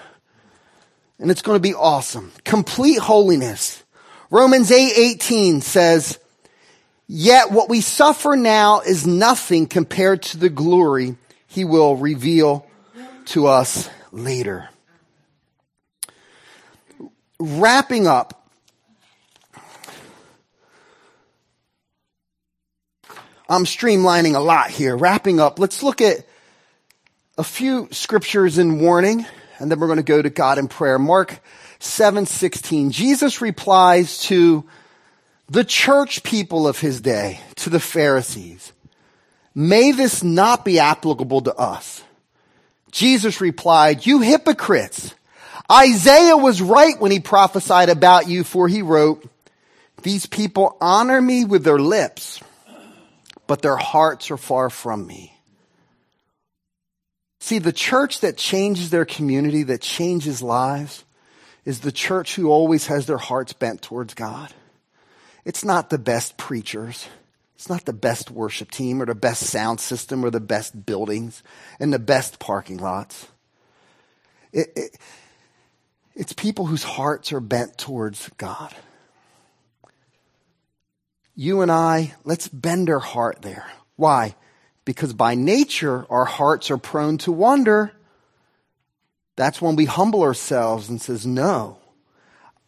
And 1.20 1.32
it's 1.32 1.42
going 1.42 1.56
to 1.56 1.62
be 1.62 1.74
awesome. 1.74 2.32
Complete 2.44 3.00
holiness. 3.00 3.84
Romans 4.30 4.72
8, 4.72 4.94
18 4.96 5.62
says, 5.62 6.20
Yet 7.08 7.52
what 7.52 7.70
we 7.70 7.82
suffer 7.82 8.36
now 8.36 8.82
is 8.82 9.06
nothing 9.06 9.68
compared 9.68 10.24
to 10.24 10.38
the 10.38 10.50
glory 10.50 11.16
he 11.48 11.64
will 11.64 11.96
reveal 11.96 12.68
to 13.26 13.48
us 13.48 13.90
later 14.12 14.70
wrapping 17.40 18.08
up, 18.08 18.45
I'm 23.48 23.66
streamlining 23.66 24.36
a 24.36 24.40
lot 24.40 24.70
here. 24.70 24.96
Wrapping 24.96 25.40
up, 25.40 25.60
let's 25.60 25.84
look 25.84 26.02
at 26.02 26.26
a 27.38 27.44
few 27.44 27.88
scriptures 27.92 28.58
in 28.58 28.80
warning, 28.80 29.26
and 29.60 29.70
then 29.70 29.80
we're 29.80 29.88
going 29.88 29.98
to 29.98 30.04
go 30.04 30.22
to 30.22 30.30
God 30.30 30.58
in 30.58 30.68
prayer. 30.68 30.98
Mark 30.98 31.40
7:16. 31.80 32.92
Jesus 32.92 33.42
replies 33.42 34.20
to 34.24 34.66
the 35.50 35.64
church 35.64 36.24
people 36.24 36.68
of 36.68 36.80
his 36.80 37.02
day, 37.02 37.40
to 37.58 37.70
the 37.70 37.80
Pharisees. 37.80 38.74
May 39.54 39.92
this 39.92 40.24
not 40.24 40.66
be 40.66 40.80
applicable 40.80 41.42
to 41.42 41.56
us. 41.56 42.04
Jesus 42.92 43.42
replied, 43.42 44.06
you 44.06 44.22
hypocrites. 44.22 45.14
Isaiah 45.72 46.38
was 46.38 46.62
right 46.62 47.00
when 47.00 47.12
he 47.12 47.20
prophesied 47.20 47.90
about 47.90 48.28
you, 48.28 48.44
for 48.44 48.68
he 48.68 48.82
wrote, 48.82 49.28
These 50.04 50.26
people 50.26 50.78
honor 50.80 51.22
me 51.22 51.46
with 51.46 51.64
their 51.64 51.80
lips, 51.80 52.40
but 53.48 53.62
their 53.62 53.78
hearts 53.78 54.32
are 54.32 54.38
far 54.38 54.70
from 54.70 55.06
me. 55.06 55.38
See, 57.40 57.60
the 57.60 57.74
church 57.74 58.22
that 58.22 58.38
changes 58.38 58.90
their 58.90 59.06
community, 59.06 59.64
that 59.64 59.82
changes 59.82 60.42
lives, 60.42 61.04
is 61.64 61.82
the 61.82 61.92
church 61.92 62.36
who 62.36 62.50
always 62.50 62.88
has 62.88 63.06
their 63.06 63.18
hearts 63.18 63.54
bent 63.54 63.82
towards 63.82 64.14
God. 64.14 64.54
It's 65.44 65.64
not 65.64 65.90
the 65.90 66.00
best 66.00 66.38
preachers. 66.38 67.08
It's 67.56 67.70
not 67.70 67.86
the 67.86 67.94
best 67.94 68.32
worship 68.32 68.72
team 68.72 69.02
or 69.02 69.06
the 69.06 69.16
best 69.16 69.44
sound 69.44 69.80
system 69.80 70.26
or 70.26 70.30
the 70.30 70.40
best 70.40 70.86
buildings 70.86 71.44
and 71.80 71.94
the 71.94 72.00
best 72.00 72.40
parking 72.40 72.78
lots. 72.78 73.28
It, 74.52 74.70
it, 74.76 74.98
it's 76.16 76.34
people 76.34 76.66
whose 76.66 76.84
hearts 76.84 77.32
are 77.32 77.40
bent 77.40 77.78
towards 77.78 78.30
God. 78.38 78.74
You 81.36 81.62
and 81.62 81.72
I, 81.72 82.14
let's 82.24 82.48
bend 82.48 82.90
our 82.90 83.00
heart 83.00 83.42
there. 83.42 83.70
Why? 83.96 84.36
Because 84.86 85.14
by 85.14 85.36
nature, 85.36 86.06
our 86.10 86.26
hearts 86.26 86.72
are 86.72 86.78
prone 86.78 87.18
to 87.20 87.32
wander. 87.32 87.92
That's 89.36 89.62
when 89.62 89.76
we 89.76 89.86
humble 89.86 90.22
ourselves 90.24 90.90
and 90.90 91.02
says, 91.02 91.26
no, 91.26 91.80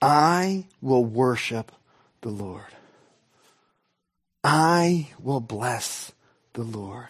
I 0.02 0.66
will 0.82 1.06
worship 1.06 1.72
the 2.22 2.30
Lord. 2.30 2.64
I 4.44 5.10
will 5.20 5.40
bless 5.40 6.12
the 6.54 6.64
Lord. 6.64 7.10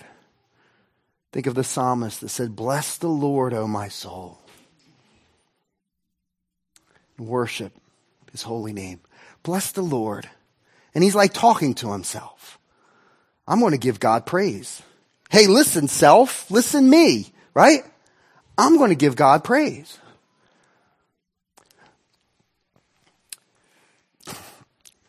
Think 1.32 1.48
of 1.48 1.56
the 1.56 1.64
psalmist 1.64 2.22
that 2.22 2.30
said, 2.30 2.56
bless 2.56 2.98
the 2.98 3.10
Lord, 3.10 3.54
O 3.54 3.68
my 3.68 3.88
soul 3.88 4.40
worship 7.20 7.74
his 8.32 8.44
holy 8.44 8.74
name. 8.74 9.00
Bless 9.44 9.72
the 9.72 9.82
Lord. 9.82 10.30
And 10.98 11.04
he's 11.04 11.14
like 11.14 11.32
talking 11.32 11.76
to 11.76 11.92
himself. 11.92 12.58
I'm 13.48 13.60
going 13.60 13.74
to 13.74 13.78
give 13.78 14.00
God 14.00 14.26
praise. 14.26 14.82
Hey, 15.30 15.46
listen, 15.46 15.88
self, 15.88 16.50
listen 16.50 16.90
me, 16.90 17.32
right? 17.54 17.84
I'm 18.58 18.78
going 18.78 18.90
to 18.90 18.96
give 18.96 19.16
God 19.16 19.44
praise. 19.44 20.00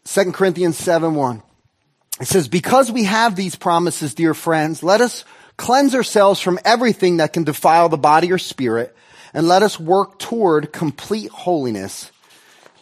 Second 0.05 0.35
Corinthians 0.35 0.77
7 0.77 1.15
1. 1.15 1.43
It 2.21 2.27
says, 2.27 2.49
because 2.49 2.93
we 2.93 3.05
have 3.05 3.35
these 3.35 3.57
promises, 3.57 4.13
dear 4.13 4.35
friends, 4.35 4.83
let 4.83 5.01
us 5.01 5.25
cleanse 5.57 5.95
ourselves 5.95 6.39
from 6.39 6.59
everything 6.67 7.17
that 7.17 7.33
can 7.33 7.45
defile 7.45 7.89
the 7.89 7.97
body 7.97 8.31
or 8.31 8.37
spirit 8.37 8.95
and 9.33 9.49
let 9.49 9.63
us 9.63 9.81
work 9.81 10.19
toward 10.19 10.71
complete 10.71 11.31
holiness 11.31 12.13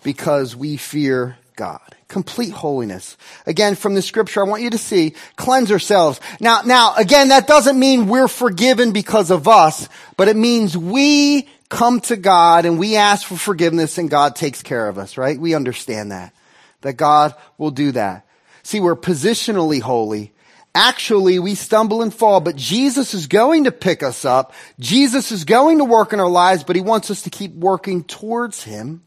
because 0.02 0.56
we 0.56 0.76
fear 0.76 1.36
God. 1.54 1.95
Complete 2.08 2.52
holiness. 2.52 3.16
Again, 3.46 3.74
from 3.74 3.94
the 3.94 4.02
scripture, 4.02 4.40
I 4.40 4.48
want 4.48 4.62
you 4.62 4.70
to 4.70 4.78
see, 4.78 5.14
cleanse 5.36 5.72
ourselves. 5.72 6.20
Now, 6.40 6.62
now, 6.64 6.94
again, 6.96 7.28
that 7.28 7.46
doesn't 7.46 7.78
mean 7.78 8.06
we're 8.06 8.28
forgiven 8.28 8.92
because 8.92 9.30
of 9.30 9.48
us, 9.48 9.88
but 10.16 10.28
it 10.28 10.36
means 10.36 10.76
we 10.76 11.48
come 11.68 12.00
to 12.02 12.16
God 12.16 12.64
and 12.64 12.78
we 12.78 12.96
ask 12.96 13.26
for 13.26 13.36
forgiveness 13.36 13.98
and 13.98 14.08
God 14.08 14.36
takes 14.36 14.62
care 14.62 14.88
of 14.88 14.98
us, 14.98 15.18
right? 15.18 15.38
We 15.38 15.54
understand 15.54 16.12
that. 16.12 16.32
That 16.82 16.94
God 16.94 17.34
will 17.58 17.72
do 17.72 17.92
that. 17.92 18.24
See, 18.62 18.78
we're 18.78 18.96
positionally 18.96 19.80
holy 19.80 20.32
Actually, 20.76 21.38
we 21.38 21.54
stumble 21.54 22.02
and 22.02 22.12
fall, 22.12 22.38
but 22.38 22.54
Jesus 22.54 23.14
is 23.14 23.28
going 23.28 23.64
to 23.64 23.72
pick 23.72 24.02
us 24.02 24.26
up. 24.26 24.52
Jesus 24.78 25.32
is 25.32 25.46
going 25.46 25.78
to 25.78 25.86
work 25.86 26.12
in 26.12 26.20
our 26.20 26.28
lives, 26.28 26.64
but 26.64 26.76
he 26.76 26.82
wants 26.82 27.10
us 27.10 27.22
to 27.22 27.30
keep 27.30 27.54
working 27.54 28.04
towards 28.04 28.62
him. 28.62 29.02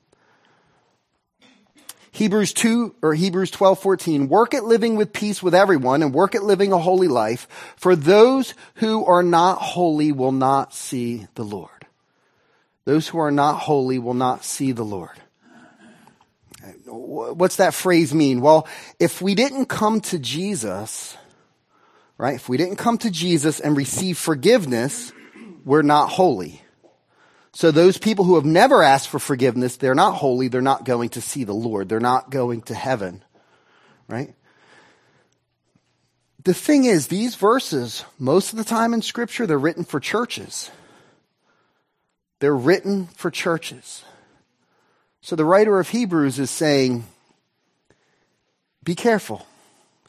Hebrews 2.12 2.54
2 2.54 2.96
or 3.02 3.14
Hebrews 3.14 3.52
12, 3.52 3.80
14. 3.80 4.30
Work 4.30 4.54
at 4.54 4.64
living 4.64 4.96
with 4.96 5.14
peace 5.14 5.44
with 5.44 5.54
everyone 5.54 6.02
and 6.02 6.14
work 6.14 6.36
at 6.36 6.44
living 6.44 6.72
a 6.72 6.78
holy 6.78 7.08
life. 7.08 7.48
For 7.78 7.96
those 7.96 8.54
who 8.76 9.06
are 9.06 9.24
not 9.24 9.60
holy 9.60 10.12
will 10.12 10.32
not 10.32 10.74
see 10.74 11.28
the 11.36 11.44
Lord. 11.44 11.70
Those 12.86 13.08
who 13.08 13.20
are 13.20 13.32
not 13.32 13.60
holy 13.60 14.00
will 14.00 14.16
not 14.16 14.44
see 14.44 14.72
the 14.72 14.84
Lord. 14.84 15.20
What's 16.86 17.58
that 17.58 17.74
phrase 17.74 18.14
mean? 18.14 18.42
Well, 18.42 18.68
if 19.00 19.22
we 19.22 19.36
didn't 19.36 19.66
come 19.66 20.02
to 20.02 20.20
Jesus, 20.20 21.16
right? 22.18 22.36
If 22.36 22.50
we 22.50 22.58
didn't 22.58 22.78
come 22.78 22.98
to 23.00 23.12
Jesus 23.12 23.60
and 23.60 23.78
receive 23.78 24.18
forgiveness, 24.18 25.14
we're 25.64 25.84
not 25.84 26.10
holy. 26.10 26.62
So 27.52 27.72
those 27.72 27.98
people 27.98 28.26
who 28.26 28.36
have 28.36 28.46
never 28.46 28.84
asked 28.84 29.10
for 29.10 29.20
forgiveness, 29.20 29.78
they're 29.78 29.96
not 29.96 30.16
holy. 30.16 30.48
They're 30.48 30.62
not 30.62 30.86
going 30.86 31.10
to 31.10 31.22
see 31.22 31.44
the 31.44 31.54
Lord. 31.54 31.90
They're 31.90 32.00
not 32.00 32.30
going 32.30 32.62
to 32.64 32.76
heaven, 32.76 33.24
right? 34.08 34.36
The 36.44 36.54
thing 36.54 36.86
is, 36.86 37.08
these 37.08 37.36
verses, 37.36 38.06
most 38.18 38.54
of 38.54 38.58
the 38.58 38.64
time 38.64 38.94
in 38.94 39.02
scripture, 39.02 39.46
they're 39.46 39.58
written 39.60 39.84
for 39.84 40.00
churches. 40.00 40.72
They're 42.40 42.56
written 42.56 43.08
for 43.08 43.30
churches. 43.30 44.04
So 45.22 45.36
the 45.36 45.46
writer 45.46 45.80
of 45.80 45.90
Hebrews 45.90 46.40
is 46.40 46.50
saying, 46.50 47.06
be 48.84 48.96
careful. 48.96 49.46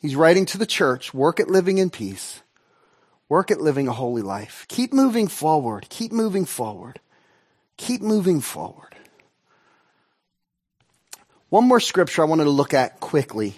He's 0.01 0.15
writing 0.15 0.47
to 0.47 0.59
the 0.59 0.67
church, 0.67 1.13
work 1.13 1.41
at 1.41 1.51
living 1.51 1.79
in 1.79 1.91
peace. 1.91 2.41
Work 3.29 3.53
at 3.53 3.61
living 3.61 3.87
a 3.87 3.93
holy 3.93 4.23
life. 4.23 4.67
Keep 4.69 4.93
moving 4.93 5.29
forward. 5.29 5.87
Keep 5.89 6.11
moving 6.11 6.45
forward. 6.45 6.99
Keep 7.81 8.03
moving 8.03 8.43
forward. 8.43 8.95
One 11.49 11.65
more 11.65 11.81
scripture 11.81 12.21
I 12.21 12.27
wanted 12.27 12.45
to 12.45 12.51
look 12.51 12.75
at 12.75 13.01
quickly. 13.01 13.55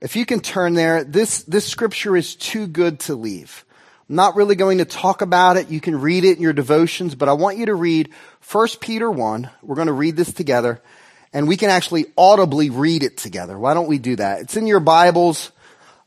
If 0.00 0.14
you 0.14 0.24
can 0.24 0.38
turn 0.38 0.74
there, 0.74 1.02
this, 1.02 1.42
this 1.42 1.66
scripture 1.66 2.16
is 2.16 2.36
too 2.36 2.68
good 2.68 3.00
to 3.00 3.16
leave. 3.16 3.64
I'm 4.08 4.14
not 4.14 4.36
really 4.36 4.54
going 4.54 4.78
to 4.78 4.84
talk 4.84 5.22
about 5.22 5.56
it. 5.56 5.70
You 5.70 5.80
can 5.80 6.00
read 6.00 6.24
it 6.24 6.36
in 6.36 6.42
your 6.42 6.52
devotions, 6.52 7.16
but 7.16 7.28
I 7.28 7.32
want 7.32 7.58
you 7.58 7.66
to 7.66 7.74
read 7.74 8.10
1 8.48 8.68
Peter 8.80 9.10
1. 9.10 9.50
We're 9.60 9.74
going 9.74 9.88
to 9.88 9.92
read 9.92 10.14
this 10.14 10.32
together 10.32 10.80
and 11.32 11.48
we 11.48 11.56
can 11.56 11.68
actually 11.68 12.06
audibly 12.16 12.70
read 12.70 13.02
it 13.02 13.16
together. 13.16 13.58
Why 13.58 13.74
don't 13.74 13.88
we 13.88 13.98
do 13.98 14.14
that? 14.14 14.42
It's 14.42 14.56
in 14.56 14.68
your 14.68 14.78
Bibles. 14.78 15.50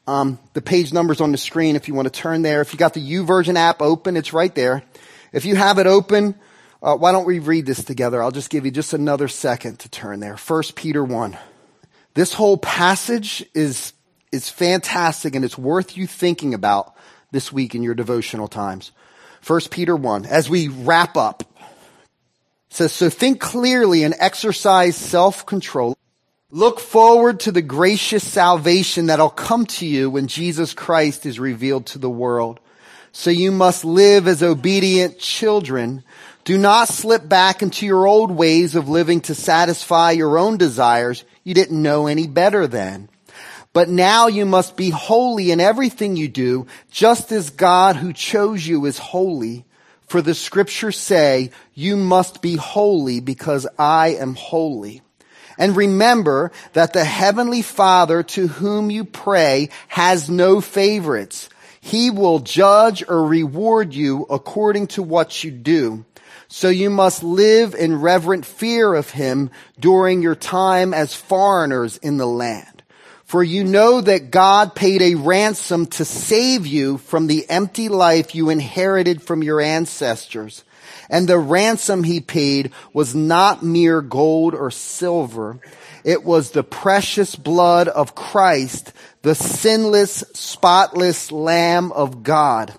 Um, 0.08 0.40
the 0.54 0.62
page 0.62 0.94
number's 0.94 1.20
on 1.20 1.34
the 1.34 1.38
screen 1.38 1.76
if 1.76 1.90
you 1.90 1.96
want 1.96 2.06
to 2.06 2.18
turn 2.18 2.44
there. 2.44 2.62
If 2.62 2.72
you 2.72 2.80
got 2.80 2.94
the 2.94 3.06
YouVersion 3.06 3.58
app 3.58 3.82
open, 3.82 4.16
it's 4.16 4.32
right 4.32 4.56
there. 4.56 4.84
If 5.34 5.44
you 5.44 5.58
have 5.58 5.80
it 5.80 5.86
open, 5.86 6.36
uh, 6.82 6.96
why 6.96 7.12
don't 7.12 7.26
we 7.26 7.40
read 7.40 7.66
this 7.66 7.84
together? 7.84 8.22
I'll 8.22 8.32
just 8.32 8.50
give 8.50 8.66
you 8.66 8.72
just 8.72 8.94
another 8.94 9.28
second 9.28 9.80
to 9.80 9.90
turn 9.90 10.20
there. 10.20 10.36
1 10.36 10.64
Peter 10.76 11.04
1. 11.04 11.38
This 12.14 12.34
whole 12.34 12.58
passage 12.58 13.46
is, 13.54 13.94
is 14.32 14.50
fantastic 14.50 15.36
and 15.36 15.44
it's 15.44 15.58
worth 15.58 15.98
you 15.98 16.08
thinking 16.08 16.54
about 16.54 16.96
this 17.32 17.52
week 17.52 17.76
in 17.76 17.84
your 17.84 17.96
devotional 17.96 18.48
times. 18.48 18.92
1 19.46 19.62
Peter 19.72 19.96
1. 19.96 20.26
As 20.26 20.50
we 20.50 20.68
wrap 20.68 21.18
up, 21.18 21.44
says, 22.70 22.94
so 22.94 23.10
think 23.10 23.40
clearly 23.40 24.04
and 24.04 24.14
exercise 24.20 24.96
self-control. 24.96 25.98
Look 26.50 26.80
forward 26.80 27.42
to 27.42 27.52
the 27.52 27.62
gracious 27.62 28.26
salvation 28.26 29.08
that'll 29.08 29.30
come 29.30 29.66
to 29.66 29.86
you 29.86 30.10
when 30.10 30.28
Jesus 30.28 30.74
Christ 30.74 31.26
is 31.26 31.40
revealed 31.40 31.88
to 31.88 32.00
the 32.00 32.10
world. 32.10 32.60
So 33.12 33.30
you 33.30 33.52
must 33.52 33.84
live 33.84 34.28
as 34.28 34.44
obedient 34.44 35.20
children. 35.20 36.04
Do 36.48 36.58
not 36.58 36.88
slip 36.88 37.28
back 37.28 37.62
into 37.62 37.86
your 37.86 38.08
old 38.08 38.32
ways 38.32 38.76
of 38.76 38.88
living 38.88 39.20
to 39.20 39.36
satisfy 39.36 40.12
your 40.12 40.38
own 40.38 40.56
desires. 40.56 41.26
You 41.44 41.54
didn't 41.54 41.82
know 41.82 42.08
any 42.08 42.26
better 42.26 42.68
then. 42.68 43.10
But 43.74 43.90
now 43.90 44.28
you 44.28 44.46
must 44.46 44.78
be 44.78 44.90
holy 44.90 45.52
in 45.52 45.60
everything 45.60 46.16
you 46.16 46.30
do, 46.30 46.68
just 46.90 47.34
as 47.34 47.50
God 47.50 47.98
who 47.98 48.14
chose 48.14 48.66
you 48.66 48.86
is 48.86 48.98
holy. 48.98 49.66
For 50.08 50.22
the 50.22 50.34
scriptures 50.34 50.98
say, 50.98 51.52
you 51.74 51.98
must 51.98 52.42
be 52.42 52.56
holy 52.56 53.20
because 53.20 53.68
I 53.78 54.16
am 54.16 54.36
holy. 54.36 55.02
And 55.58 55.76
remember 55.76 56.54
that 56.72 56.94
the 56.94 57.04
heavenly 57.04 57.62
father 57.62 58.24
to 58.24 58.48
whom 58.48 58.90
you 58.90 59.04
pray 59.04 59.68
has 59.90 60.30
no 60.30 60.62
favorites. 60.62 61.50
He 61.82 62.10
will 62.10 62.40
judge 62.40 63.04
or 63.06 63.26
reward 63.26 63.94
you 63.94 64.26
according 64.30 64.88
to 64.88 65.04
what 65.04 65.44
you 65.44 65.52
do. 65.52 66.06
So 66.48 66.70
you 66.70 66.90
must 66.90 67.24
live 67.24 67.76
in 67.76 68.00
reverent 68.00 68.46
fear 68.46 68.94
of 68.94 69.12
him 69.12 69.52
during 69.80 70.22
your 70.22 70.36
time 70.36 70.94
as 70.94 71.14
foreigners 71.14 71.98
in 71.98 72.18
the 72.18 72.28
land. 72.28 72.84
For 73.26 73.44
you 73.44 73.66
know 73.66 74.00
that 74.00 74.32
God 74.32 74.74
paid 74.74 75.02
a 75.02 75.16
ransom 75.16 75.88
to 75.88 76.06
save 76.06 76.66
you 76.66 76.98
from 76.98 77.28
the 77.28 77.50
empty 77.50 77.90
life 77.90 78.34
you 78.34 78.50
inherited 78.50 79.22
from 79.22 79.44
your 79.44 79.60
ancestors. 79.60 80.64
And 81.10 81.28
the 81.28 81.38
ransom 81.38 82.06
he 82.06 82.22
paid 82.22 82.72
was 82.94 83.14
not 83.14 83.64
mere 83.64 84.02
gold 84.02 84.56
or 84.56 84.72
silver. 84.72 85.60
It 86.06 86.24
was 86.24 86.52
the 86.52 86.64
precious 86.64 87.36
blood 87.36 87.90
of 87.90 88.16
Christ, 88.16 88.94
the 89.24 89.36
sinless, 89.36 90.24
spotless 90.34 91.30
Lamb 91.30 91.92
of 91.92 92.24
God. 92.24 92.74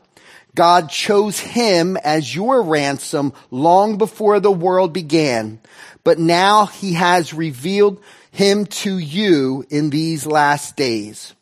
God 0.58 0.90
chose 0.90 1.38
him 1.38 1.96
as 1.98 2.34
your 2.34 2.62
ransom 2.62 3.32
long 3.48 3.96
before 3.96 4.40
the 4.40 4.50
world 4.50 4.92
began, 4.92 5.60
but 6.02 6.18
now 6.18 6.66
he 6.66 6.94
has 6.94 7.32
revealed 7.32 8.02
him 8.32 8.66
to 8.66 8.98
you 8.98 9.64
in 9.70 9.90
these 9.90 10.26
last 10.26 10.74
days. 10.74 11.32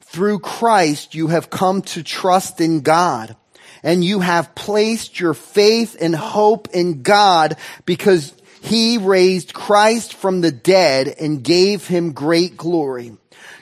Through 0.00 0.38
Christ, 0.38 1.14
you 1.14 1.26
have 1.26 1.50
come 1.50 1.82
to 1.82 2.02
trust 2.02 2.58
in 2.62 2.80
God 2.80 3.36
and 3.82 4.02
you 4.02 4.20
have 4.20 4.54
placed 4.54 5.20
your 5.20 5.34
faith 5.34 5.98
and 6.00 6.14
hope 6.14 6.68
in 6.72 7.02
God 7.02 7.58
because 7.84 8.32
he 8.62 8.96
raised 8.96 9.52
Christ 9.52 10.14
from 10.14 10.40
the 10.40 10.52
dead 10.52 11.08
and 11.20 11.44
gave 11.44 11.86
him 11.86 12.12
great 12.12 12.56
glory. 12.56 13.12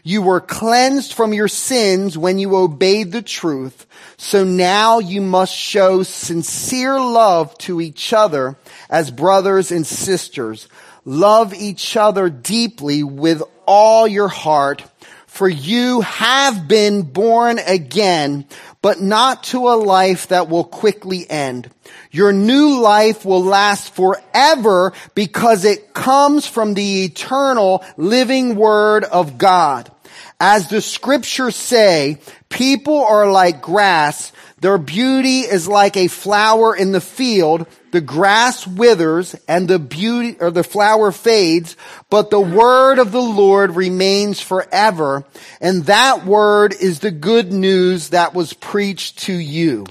You 0.03 0.23
were 0.23 0.41
cleansed 0.41 1.13
from 1.13 1.33
your 1.33 1.49
sins 1.49 2.19
when 2.19 2.39
you 2.39 2.57
obeyed 2.57 3.13
the 3.13 3.23
truth. 3.23 3.87
So 4.17 4.45
now 4.45 4.99
you 4.99 5.21
must 5.21 5.55
show 5.55 6.03
sincere 6.03 6.99
love 6.99 7.57
to 7.59 7.81
each 7.81 8.13
other 8.13 8.57
as 8.91 9.11
brothers 9.11 9.71
and 9.73 9.87
sisters. 9.87 10.69
Love 11.05 11.53
each 11.55 11.97
other 11.97 12.31
deeply 12.31 13.03
with 13.03 13.43
all 13.67 14.07
your 14.07 14.29
heart, 14.29 14.85
for 15.33 15.49
you 15.49 16.03
have 16.03 16.69
been 16.69 17.05
born 17.05 17.59
again, 17.59 18.45
but 18.83 19.01
not 19.01 19.45
to 19.45 19.71
a 19.71 19.81
life 19.81 20.29
that 20.29 20.51
will 20.51 20.63
quickly 20.63 21.29
end. 21.29 21.71
Your 22.11 22.35
new 22.35 22.79
life 22.81 23.25
will 23.25 23.43
last 23.43 23.95
forever 23.95 24.93
because 25.15 25.65
it 25.65 25.95
comes 25.95 26.47
from 26.47 26.75
the 26.75 27.05
eternal 27.05 27.83
living 27.97 28.57
word 28.57 29.05
of 29.05 29.39
God. 29.39 29.91
As 30.39 30.69
the 30.69 30.83
scriptures 30.83 31.57
say, 31.57 32.19
people 32.51 33.03
are 33.03 33.33
like 33.33 33.63
grass. 33.63 34.33
Their 34.61 34.77
beauty 34.77 35.41
is 35.41 35.67
like 35.67 35.97
a 35.97 36.09
flower 36.09 36.77
in 36.77 36.93
the 36.93 37.01
field 37.01 37.67
the 37.93 38.01
grass 38.01 38.67
withers 38.67 39.37
and 39.47 39.69
the 39.69 39.79
beauty 39.79 40.37
or 40.41 40.51
the 40.51 40.65
flower 40.65 41.13
fades, 41.13 41.77
but 42.11 42.31
the 42.31 42.41
word 42.41 42.99
of 42.99 43.13
the 43.13 43.21
Lord 43.21 43.77
remains 43.77 44.41
forever. 44.41 45.25
And 45.61 45.85
that 45.85 46.25
word 46.25 46.75
is 46.81 47.01
the 47.01 47.11
good 47.11 47.53
news 47.53 48.09
that 48.09 48.35
was 48.35 48.55
preached 48.55 49.21
to 49.21 49.33
you. 49.35 49.87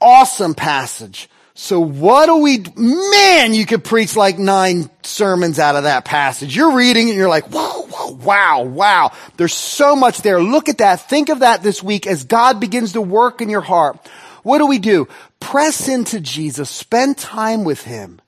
Awesome 0.00 0.54
passage. 0.54 1.30
So 1.56 1.78
what 1.78 2.26
do 2.26 2.38
we, 2.38 2.64
man, 2.76 3.54
you 3.54 3.64
could 3.64 3.84
preach 3.84 4.16
like 4.16 4.36
nine 4.36 4.90
sermons 5.04 5.60
out 5.60 5.76
of 5.76 5.84
that 5.84 6.04
passage. 6.04 6.56
You're 6.56 6.74
reading 6.74 7.08
and 7.08 7.16
you're 7.16 7.28
like, 7.28 7.46
whoa, 7.46 7.82
whoa, 7.82 8.10
wow, 8.10 8.64
wow. 8.64 9.12
There's 9.36 9.54
so 9.54 9.94
much 9.94 10.22
there. 10.22 10.42
Look 10.42 10.68
at 10.68 10.78
that. 10.78 11.08
Think 11.08 11.28
of 11.28 11.38
that 11.38 11.62
this 11.62 11.80
week 11.80 12.08
as 12.08 12.24
God 12.24 12.58
begins 12.58 12.94
to 12.94 13.00
work 13.00 13.40
in 13.40 13.48
your 13.48 13.60
heart. 13.60 13.98
What 14.44 14.58
do 14.58 14.66
we 14.66 14.78
do? 14.78 15.08
Press 15.40 15.88
into 15.88 16.20
Jesus. 16.20 16.70
Spend 16.70 17.18
time 17.18 17.64
with 17.64 17.82
Him. 17.82 18.20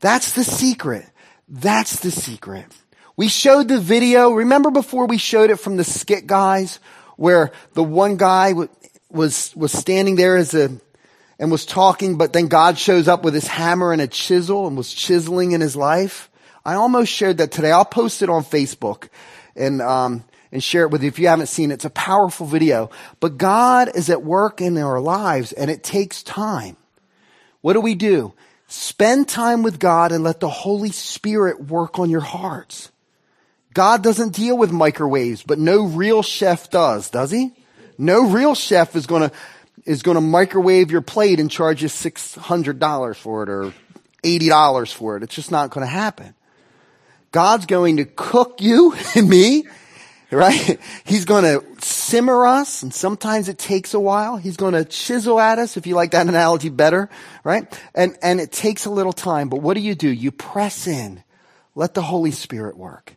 That's 0.00 0.34
the 0.34 0.44
secret. 0.44 1.06
That's 1.48 2.00
the 2.00 2.10
secret. 2.10 2.66
We 3.16 3.28
showed 3.28 3.68
the 3.68 3.80
video. 3.80 4.30
Remember 4.30 4.70
before 4.70 5.06
we 5.06 5.18
showed 5.18 5.50
it 5.50 5.56
from 5.56 5.76
the 5.76 5.84
skit 5.84 6.26
guys 6.26 6.78
where 7.16 7.52
the 7.72 7.82
one 7.82 8.16
guy 8.16 8.54
was, 9.10 9.54
was 9.56 9.72
standing 9.72 10.16
there 10.16 10.36
as 10.36 10.54
a, 10.54 10.70
and 11.38 11.50
was 11.50 11.66
talking, 11.66 12.18
but 12.18 12.32
then 12.32 12.48
God 12.48 12.78
shows 12.78 13.08
up 13.08 13.24
with 13.24 13.34
his 13.34 13.46
hammer 13.46 13.92
and 13.92 14.02
a 14.02 14.06
chisel 14.06 14.66
and 14.66 14.76
was 14.76 14.92
chiseling 14.92 15.52
in 15.52 15.60
his 15.60 15.74
life. 15.74 16.30
I 16.64 16.74
almost 16.74 17.10
shared 17.10 17.38
that 17.38 17.50
today. 17.50 17.72
I'll 17.72 17.84
post 17.84 18.22
it 18.22 18.30
on 18.30 18.44
Facebook. 18.44 19.08
And, 19.56 19.80
um, 19.82 20.24
and 20.52 20.62
share 20.62 20.82
it 20.82 20.90
with 20.90 21.02
you 21.02 21.08
if 21.08 21.18
you 21.18 21.28
haven't 21.28 21.46
seen 21.46 21.70
it. 21.70 21.74
It's 21.74 21.84
a 21.86 21.90
powerful 21.90 22.46
video. 22.46 22.90
But 23.18 23.38
God 23.38 23.90
is 23.96 24.10
at 24.10 24.22
work 24.22 24.60
in 24.60 24.76
our 24.76 25.00
lives 25.00 25.52
and 25.52 25.70
it 25.70 25.82
takes 25.82 26.22
time. 26.22 26.76
What 27.62 27.72
do 27.72 27.80
we 27.80 27.94
do? 27.94 28.34
Spend 28.68 29.28
time 29.28 29.62
with 29.62 29.78
God 29.78 30.12
and 30.12 30.22
let 30.22 30.40
the 30.40 30.50
Holy 30.50 30.92
Spirit 30.92 31.64
work 31.64 31.98
on 31.98 32.10
your 32.10 32.20
hearts. 32.20 32.90
God 33.74 34.02
doesn't 34.02 34.34
deal 34.34 34.56
with 34.56 34.70
microwaves, 34.70 35.42
but 35.42 35.58
no 35.58 35.84
real 35.84 36.22
chef 36.22 36.70
does, 36.70 37.08
does 37.08 37.30
he? 37.30 37.54
No 37.96 38.28
real 38.28 38.54
chef 38.54 38.94
is 38.94 39.06
gonna, 39.06 39.32
is 39.86 40.02
gonna 40.02 40.20
microwave 40.20 40.90
your 40.90 41.00
plate 41.00 41.40
and 41.40 41.50
charge 41.50 41.82
you 41.82 41.88
$600 41.88 43.16
for 43.16 43.42
it 43.42 43.48
or 43.48 43.72
$80 44.22 44.92
for 44.92 45.16
it. 45.16 45.22
It's 45.22 45.34
just 45.34 45.50
not 45.50 45.70
gonna 45.70 45.86
happen. 45.86 46.34
God's 47.30 47.64
going 47.64 47.96
to 47.96 48.04
cook 48.04 48.60
you 48.60 48.94
and 49.14 49.28
me 49.28 49.64
right? 50.32 50.80
He's 51.04 51.24
going 51.24 51.44
to 51.44 51.64
simmer 51.84 52.46
us, 52.46 52.82
and 52.82 52.92
sometimes 52.92 53.48
it 53.48 53.58
takes 53.58 53.94
a 53.94 54.00
while. 54.00 54.36
He's 54.36 54.56
going 54.56 54.74
to 54.74 54.84
chisel 54.84 55.38
at 55.38 55.58
us, 55.58 55.76
if 55.76 55.86
you 55.86 55.94
like 55.94 56.12
that 56.12 56.26
analogy 56.26 56.68
better, 56.68 57.08
right? 57.44 57.66
And, 57.94 58.16
and 58.22 58.40
it 58.40 58.52
takes 58.52 58.86
a 58.86 58.90
little 58.90 59.12
time, 59.12 59.48
but 59.48 59.58
what 59.58 59.74
do 59.74 59.80
you 59.80 59.94
do? 59.94 60.08
You 60.08 60.30
press 60.30 60.86
in. 60.86 61.22
Let 61.74 61.94
the 61.94 62.02
Holy 62.02 62.32
Spirit 62.32 62.76
work. 62.76 63.16